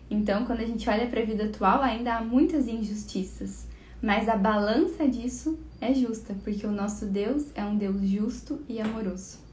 Então, 0.09 0.45
quando 0.45 0.59
a 0.59 0.65
gente 0.65 0.89
olha 0.89 1.07
para 1.07 1.21
a 1.21 1.25
vida 1.25 1.45
atual, 1.45 1.81
ainda 1.81 2.15
há 2.15 2.21
muitas 2.21 2.67
injustiças, 2.67 3.67
mas 4.01 4.27
a 4.27 4.35
balança 4.35 5.07
disso 5.07 5.57
é 5.79 5.93
justa, 5.93 6.35
porque 6.43 6.65
o 6.65 6.71
nosso 6.71 7.05
Deus 7.05 7.45
é 7.55 7.63
um 7.63 7.77
Deus 7.77 8.01
justo 8.01 8.59
e 8.67 8.79
amoroso. 8.81 9.50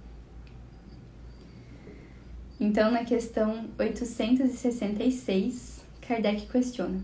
Então, 2.61 2.91
na 2.91 3.05
questão 3.05 3.67
866, 3.79 5.81
Kardec 6.01 6.47
questiona: 6.47 7.01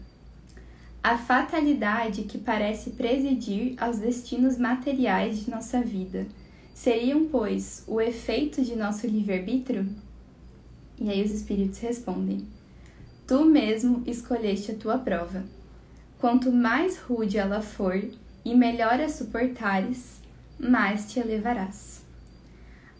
A 1.03 1.17
fatalidade 1.17 2.23
que 2.23 2.39
parece 2.39 2.91
presidir 2.91 3.75
aos 3.79 3.99
destinos 3.99 4.59
materiais 4.59 5.45
de 5.45 5.51
nossa 5.51 5.81
vida 5.81 6.27
seriam, 6.75 7.27
pois, 7.27 7.85
o 7.87 8.01
efeito 8.01 8.63
de 8.63 8.75
nosso 8.75 9.07
livre-arbítrio? 9.07 9.89
E 11.01 11.09
aí 11.09 11.23
os 11.23 11.31
espíritos 11.31 11.79
respondem: 11.79 12.47
Tu 13.27 13.45
mesmo 13.45 14.03
escolheste 14.07 14.73
a 14.73 14.77
tua 14.77 14.99
prova. 14.99 15.45
Quanto 16.19 16.51
mais 16.51 16.99
rude 16.99 17.39
ela 17.39 17.61
for 17.61 18.03
e 18.45 18.55
melhor 18.55 19.01
a 19.01 19.09
suportares, 19.09 20.21
mais 20.59 21.13
te 21.13 21.21
elevarás. 21.21 22.04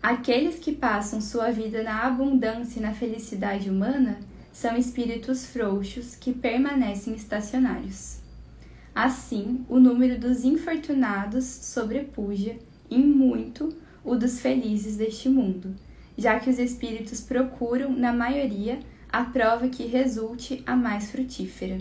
Aqueles 0.05 0.57
que 0.57 0.71
passam 0.71 1.19
sua 1.19 1.51
vida 1.51 1.83
na 1.83 2.03
abundância 2.03 2.79
e 2.79 2.83
na 2.83 2.93
felicidade 2.93 3.71
humana 3.71 4.19
são 4.53 4.77
espíritos 4.77 5.47
frouxos 5.47 6.15
que 6.15 6.31
permanecem 6.31 7.15
estacionários. 7.15 8.19
Assim, 8.95 9.65
o 9.67 9.81
número 9.81 10.21
dos 10.21 10.45
infortunados 10.45 11.47
sobrepuja 11.47 12.55
em 12.91 13.03
muito 13.03 13.75
o 14.05 14.15
dos 14.15 14.41
felizes 14.41 14.99
deste 14.99 15.31
mundo, 15.31 15.75
já 16.19 16.39
que 16.39 16.51
os 16.51 16.59
espíritos 16.59 17.23
procuram, 17.23 17.91
na 17.91 18.13
maioria, 18.13 18.81
a 19.09 19.25
prova 19.25 19.71
que 19.71 19.87
resulte 19.87 20.63
a 20.67 20.77
mais 20.77 21.11
frutífera. 21.11 21.79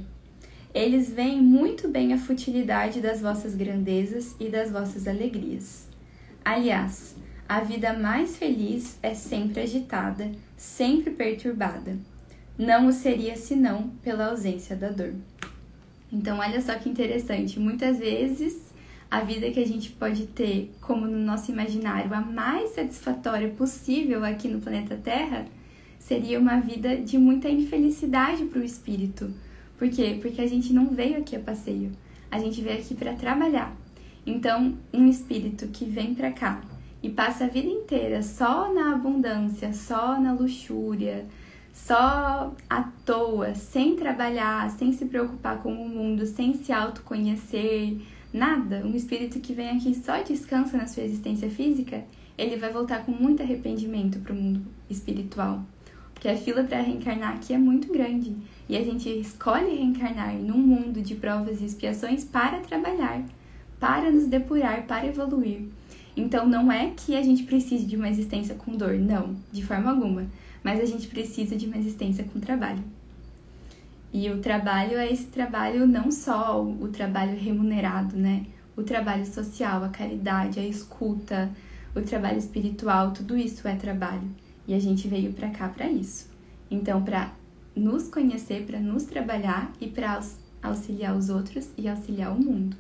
Eles 0.74 1.12
veem 1.12 1.42
muito 1.42 1.90
bem 1.90 2.14
a 2.14 2.18
futilidade 2.18 3.02
das 3.02 3.20
vossas 3.20 3.54
grandezas 3.54 4.34
e 4.40 4.48
das 4.48 4.72
vossas 4.72 5.10
alegrias. 5.10 5.90
Aliás, 6.46 7.22
a 7.54 7.60
vida 7.60 7.94
mais 7.94 8.36
feliz 8.36 8.98
é 9.04 9.14
sempre 9.14 9.62
agitada, 9.62 10.32
sempre 10.58 11.12
perturbada. 11.12 11.96
Não 12.58 12.88
o 12.88 12.92
seria 12.92 13.36
senão 13.36 13.90
pela 14.02 14.30
ausência 14.30 14.76
da 14.76 14.90
dor. 14.90 15.14
Então, 16.12 16.40
olha 16.40 16.60
só 16.60 16.74
que 16.74 16.90
interessante. 16.90 17.60
Muitas 17.60 18.00
vezes, 18.00 18.60
a 19.10 19.22
vida 19.22 19.52
que 19.52 19.60
a 19.60 19.68
gente 19.68 19.92
pode 19.92 20.26
ter, 20.26 20.74
como 20.82 21.06
no 21.06 21.20
nosso 21.20 21.52
imaginário, 21.52 22.12
a 22.12 22.22
mais 22.22 22.72
satisfatória 22.72 23.50
possível 23.50 24.26
aqui 24.26 24.48
no 24.48 24.60
planeta 24.60 24.96
Terra, 24.96 25.46
seria 26.00 26.40
uma 26.40 26.60
vida 26.60 26.98
de 26.98 27.20
muita 27.20 27.50
infelicidade 27.50 28.46
para 28.46 28.62
o 28.62 28.66
espírito. 28.66 29.32
Por 29.78 29.88
quê? 29.92 30.18
Porque 30.20 30.42
a 30.42 30.48
gente 30.48 30.74
não 30.74 30.88
veio 30.88 31.20
aqui 31.20 31.36
a 31.36 31.40
passeio. 31.40 31.92
A 32.32 32.40
gente 32.40 32.60
veio 32.64 32.80
aqui 32.80 32.96
para 32.96 33.14
trabalhar. 33.14 33.78
Então, 34.26 34.76
um 34.92 35.08
espírito 35.08 35.68
que 35.68 35.86
vem 35.86 36.16
para 36.16 36.32
cá 36.32 36.73
e 37.04 37.10
passa 37.10 37.44
a 37.44 37.50
vida 37.50 37.68
inteira 37.68 38.24
só 38.24 38.74
na 38.74 38.96
abundância, 38.96 39.74
só 39.74 40.18
na 40.20 40.32
luxúria, 40.32 41.26
só 41.74 42.56
à 42.70 42.84
toa, 43.06 43.54
sem 43.54 43.98
trabalhar, 43.98 44.70
sem 44.72 44.94
se 44.94 45.06
preocupar 45.06 45.62
com 45.62 45.74
o 45.74 45.90
mundo, 45.90 46.26
sem 46.26 46.54
se 46.54 46.72
autoconhecer, 46.72 47.98
nada, 48.32 48.82
um 48.86 48.96
espírito 48.96 49.42
que 49.42 49.54
vem 49.54 49.72
aqui 49.72 49.94
só 49.94 50.24
descansa 50.24 50.78
na 50.78 50.88
sua 50.88 51.04
existência 51.04 51.50
física, 51.50 52.06
ele 52.38 52.56
vai 52.56 52.72
voltar 52.72 53.06
com 53.06 53.12
muito 53.12 53.44
arrependimento 53.44 54.20
para 54.20 54.32
o 54.32 54.36
mundo 54.36 54.62
espiritual. 54.90 55.62
Porque 56.14 56.30
a 56.30 56.38
fila 56.38 56.64
para 56.64 56.82
reencarnar 56.82 57.34
aqui 57.34 57.54
é 57.54 57.58
muito 57.58 57.92
grande 57.92 58.34
e 58.70 58.78
a 58.78 58.84
gente 58.84 59.10
escolhe 59.10 59.76
reencarnar 59.76 60.34
num 60.36 60.58
mundo 60.58 61.02
de 61.02 61.16
provas 61.16 61.60
e 61.60 61.66
expiações 61.66 62.24
para 62.24 62.60
trabalhar, 62.60 63.24
para 63.78 64.10
nos 64.10 64.26
depurar, 64.26 64.88
para 64.88 65.06
evoluir. 65.06 65.68
Então 66.16 66.48
não 66.48 66.72
é 66.72 66.92
que 66.96 67.16
a 67.16 67.24
gente 67.24 67.44
precise 67.44 67.86
de 67.86 67.96
uma 67.96 68.10
existência 68.10 68.56
com 68.56 68.76
dor, 68.76 68.94
não, 68.94 69.36
de 69.52 69.64
forma 69.64 69.90
alguma, 69.90 70.28
mas 70.64 70.80
a 70.80 70.86
gente 70.86 71.08
precisa 71.08 71.56
de 71.56 71.66
uma 71.66 71.78
existência 71.78 72.24
com 72.24 72.40
trabalho. 72.40 72.84
E 74.14 74.30
o 74.30 74.40
trabalho 74.40 74.98
é 74.98 75.12
esse 75.12 75.26
trabalho 75.26 75.88
não 75.88 76.12
só 76.12 76.64
o 76.64 76.88
trabalho 76.88 77.36
remunerado, 77.36 78.16
né? 78.16 78.46
O 78.78 78.84
trabalho 78.84 79.26
social, 79.26 79.84
a 79.84 79.90
caridade, 79.90 80.60
a 80.60 80.68
escuta, 80.68 81.50
o 81.96 82.02
trabalho 82.02 82.38
espiritual, 82.38 83.12
tudo 83.12 83.36
isso 83.36 83.68
é 83.68 83.76
trabalho. 83.76 84.30
E 84.68 84.74
a 84.76 84.80
gente 84.80 85.08
veio 85.08 85.34
para 85.34 85.50
cá 85.50 85.68
para 85.68 85.90
isso. 85.90 86.30
Então, 86.70 87.04
para 87.04 87.34
nos 87.76 88.08
conhecer, 88.08 88.66
para 88.66 88.80
nos 88.80 89.04
trabalhar 89.04 89.74
e 89.82 89.88
para 89.88 90.22
auxiliar 90.62 91.16
os 91.16 91.30
outros 91.30 91.70
e 91.76 91.88
auxiliar 91.90 92.32
o 92.32 92.40
mundo. 92.40 92.78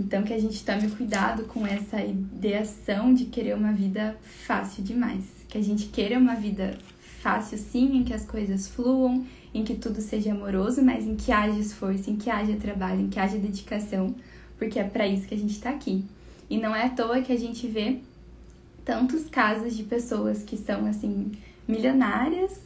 Então 0.00 0.22
que 0.22 0.32
a 0.32 0.40
gente 0.40 0.64
tome 0.64 0.90
cuidado 0.90 1.44
com 1.44 1.66
essa 1.66 2.02
ideação 2.02 3.12
de 3.12 3.26
querer 3.26 3.54
uma 3.54 3.70
vida 3.70 4.16
fácil 4.46 4.82
demais. 4.82 5.24
Que 5.46 5.58
a 5.58 5.62
gente 5.62 5.88
queira 5.88 6.18
uma 6.18 6.34
vida 6.34 6.78
fácil 7.20 7.58
sim, 7.58 7.98
em 7.98 8.02
que 8.02 8.14
as 8.14 8.24
coisas 8.24 8.66
fluam, 8.66 9.26
em 9.52 9.62
que 9.62 9.74
tudo 9.74 10.00
seja 10.00 10.32
amoroso, 10.32 10.82
mas 10.82 11.06
em 11.06 11.16
que 11.16 11.30
haja 11.30 11.58
esforço, 11.58 12.08
em 12.08 12.16
que 12.16 12.30
haja 12.30 12.56
trabalho, 12.56 13.02
em 13.02 13.08
que 13.08 13.20
haja 13.20 13.36
dedicação, 13.36 14.14
porque 14.56 14.78
é 14.78 14.84
para 14.84 15.06
isso 15.06 15.28
que 15.28 15.34
a 15.34 15.38
gente 15.38 15.52
está 15.52 15.68
aqui. 15.68 16.02
E 16.48 16.56
não 16.56 16.74
é 16.74 16.86
à 16.86 16.88
toa 16.88 17.20
que 17.20 17.32
a 17.32 17.38
gente 17.38 17.66
vê 17.66 17.98
tantos 18.82 19.28
casos 19.28 19.76
de 19.76 19.82
pessoas 19.82 20.42
que 20.42 20.56
são 20.56 20.86
assim 20.86 21.30
milionárias 21.68 22.58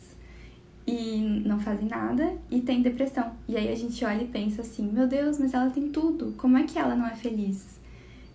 e 0.87 1.42
não 1.44 1.59
fazem 1.59 1.88
nada 1.88 2.37
e 2.51 2.61
tem 2.61 2.83
depressão. 2.83 3.33
E 3.49 3.57
aí 3.57 3.70
a 3.70 3.75
gente 3.75 4.05
olha 4.05 4.23
e 4.23 4.29
pensa 4.29 4.62
assim: 4.62 4.90
meu 4.90 5.07
Deus, 5.07 5.38
mas 5.38 5.55
ela 5.55 5.70
tem 5.70 5.88
tudo, 5.88 6.35
como 6.37 6.59
é 6.59 6.64
que 6.64 6.79
ela 6.79 6.94
não 6.94 7.07
é 7.07 7.14
feliz? 7.14 7.81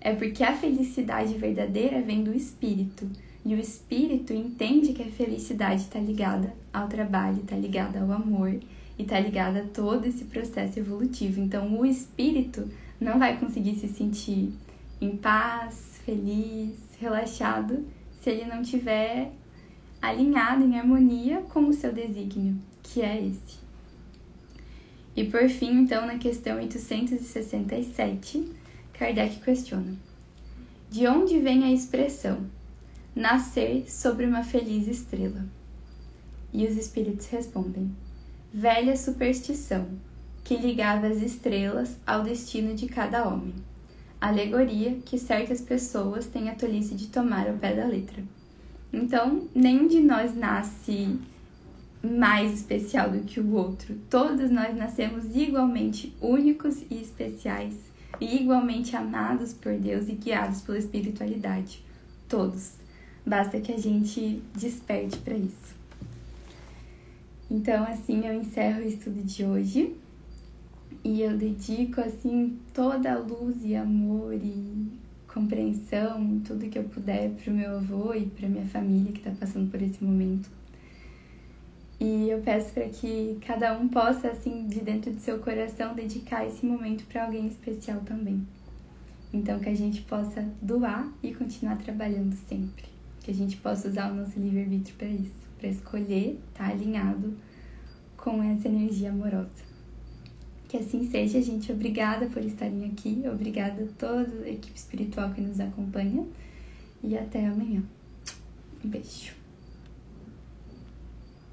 É 0.01 0.13
porque 0.15 0.43
a 0.43 0.55
felicidade 0.55 1.33
verdadeira 1.35 2.01
vem 2.01 2.23
do 2.23 2.33
espírito. 2.33 3.07
E 3.45 3.53
o 3.53 3.59
espírito 3.59 4.33
entende 4.33 4.93
que 4.93 5.01
a 5.01 5.07
felicidade 5.07 5.81
está 5.81 5.99
ligada 5.99 6.53
ao 6.73 6.87
trabalho, 6.87 7.39
está 7.39 7.55
ligada 7.55 7.99
ao 7.99 8.11
amor 8.11 8.53
e 8.97 9.01
está 9.01 9.19
ligada 9.19 9.59
a 9.59 9.67
todo 9.67 10.05
esse 10.05 10.25
processo 10.25 10.79
evolutivo. 10.79 11.41
Então, 11.41 11.79
o 11.79 11.85
espírito 11.85 12.69
não 12.99 13.17
vai 13.17 13.37
conseguir 13.37 13.75
se 13.75 13.87
sentir 13.87 14.51
em 14.99 15.15
paz, 15.15 15.99
feliz, 16.05 16.75
relaxado, 16.99 17.85
se 18.21 18.29
ele 18.29 18.45
não 18.45 18.61
tiver 18.61 19.31
alinhado 20.01 20.63
em 20.63 20.77
harmonia 20.77 21.41
com 21.49 21.67
o 21.67 21.73
seu 21.73 21.91
desígnio, 21.91 22.57
que 22.81 23.01
é 23.01 23.25
esse. 23.25 23.59
E 25.15 25.23
por 25.25 25.49
fim, 25.49 25.81
então, 25.81 26.05
na 26.05 26.17
questão 26.17 26.57
867, 26.57 28.51
Kardec 28.93 29.39
questiona: 29.39 29.97
De 30.89 31.07
onde 31.07 31.39
vem 31.39 31.63
a 31.63 31.71
expressão 31.71 32.45
nascer 33.15 33.89
sobre 33.89 34.25
uma 34.25 34.43
feliz 34.43 34.87
estrela? 34.87 35.45
E 36.53 36.65
os 36.65 36.77
espíritos 36.77 37.27
respondem: 37.27 37.91
Velha 38.53 38.95
superstição 38.95 39.87
que 40.43 40.55
ligava 40.55 41.07
as 41.07 41.21
estrelas 41.21 41.97
ao 42.07 42.23
destino 42.23 42.73
de 42.73 42.87
cada 42.87 43.27
homem. 43.27 43.53
Alegoria 44.19 44.97
que 45.05 45.17
certas 45.17 45.61
pessoas 45.61 46.25
têm 46.25 46.49
a 46.49 46.55
tolice 46.55 46.95
de 46.95 47.07
tomar 47.07 47.47
ao 47.47 47.57
pé 47.57 47.75
da 47.75 47.85
letra. 47.85 48.23
Então, 48.91 49.47
nenhum 49.53 49.87
de 49.87 49.99
nós 49.99 50.35
nasce 50.35 51.19
mais 52.03 52.53
especial 52.53 53.11
do 53.11 53.19
que 53.19 53.39
o 53.39 53.53
outro. 53.53 53.95
Todos 54.09 54.49
nós 54.49 54.75
nascemos 54.75 55.35
igualmente 55.35 56.15
únicos 56.21 56.81
e 56.89 56.95
especiais, 56.95 57.75
e 58.19 58.41
igualmente 58.41 58.95
amados 58.95 59.53
por 59.53 59.77
Deus 59.77 60.07
e 60.07 60.13
guiados 60.13 60.61
pela 60.61 60.77
espiritualidade. 60.77 61.83
Todos. 62.27 62.73
Basta 63.25 63.59
que 63.59 63.71
a 63.71 63.77
gente 63.77 64.41
desperte 64.55 65.17
para 65.17 65.35
isso. 65.35 65.75
Então, 67.49 67.83
assim 67.83 68.25
eu 68.25 68.33
encerro 68.33 68.79
o 68.79 68.87
estudo 68.87 69.21
de 69.23 69.43
hoje. 69.43 69.95
E 71.03 71.21
eu 71.21 71.37
dedico 71.37 72.01
assim 72.01 72.59
toda 72.73 73.13
a 73.13 73.17
luz 73.17 73.57
e 73.63 73.75
amor 73.75 74.33
e 74.33 74.98
compreensão, 75.33 76.39
tudo 76.45 76.69
que 76.69 76.77
eu 76.77 76.83
puder 76.83 77.29
para 77.31 77.51
o 77.51 77.55
meu 77.55 77.77
avô 77.77 78.13
e 78.13 78.25
para 78.25 78.49
minha 78.49 78.65
família 78.65 79.11
que 79.11 79.19
está 79.19 79.31
passando 79.31 79.69
por 79.69 79.81
esse 79.81 80.03
momento. 80.03 80.49
E 81.99 82.29
eu 82.29 82.39
peço 82.39 82.73
para 82.73 82.87
que 82.87 83.37
cada 83.45 83.77
um 83.77 83.87
possa, 83.89 84.29
assim, 84.29 84.67
de 84.67 84.79
dentro 84.79 85.11
do 85.11 85.19
seu 85.19 85.39
coração, 85.39 85.93
dedicar 85.93 86.47
esse 86.47 86.65
momento 86.65 87.05
para 87.05 87.25
alguém 87.25 87.47
especial 87.47 87.99
também. 88.01 88.45
Então, 89.33 89.59
que 89.59 89.69
a 89.69 89.75
gente 89.75 90.01
possa 90.03 90.41
doar 90.61 91.11
e 91.21 91.33
continuar 91.33 91.77
trabalhando 91.77 92.33
sempre. 92.47 92.85
Que 93.21 93.31
a 93.31 93.33
gente 93.33 93.57
possa 93.57 93.89
usar 93.89 94.11
o 94.11 94.15
nosso 94.15 94.39
livre-arbítrio 94.39 94.95
para 94.95 95.07
isso, 95.07 95.35
para 95.59 95.67
escolher 95.67 96.39
estar 96.51 96.67
tá 96.67 96.71
alinhado 96.71 97.33
com 98.15 98.41
essa 98.41 98.69
energia 98.69 99.09
amorosa. 99.09 99.68
Que 100.69 100.77
assim 100.77 101.09
seja, 101.09 101.41
gente. 101.41 101.71
Obrigada 101.71 102.27
por 102.27 102.45
estarem 102.45 102.85
aqui. 102.85 103.23
Obrigada 103.25 103.83
a 103.83 103.87
toda 103.97 104.45
a 104.45 104.49
equipe 104.49 104.77
espiritual 104.77 105.33
que 105.33 105.41
nos 105.41 105.59
acompanha. 105.59 106.25
E 107.03 107.17
até 107.17 107.47
amanhã. 107.47 107.83
Um 108.85 108.87
beijo. 108.87 109.38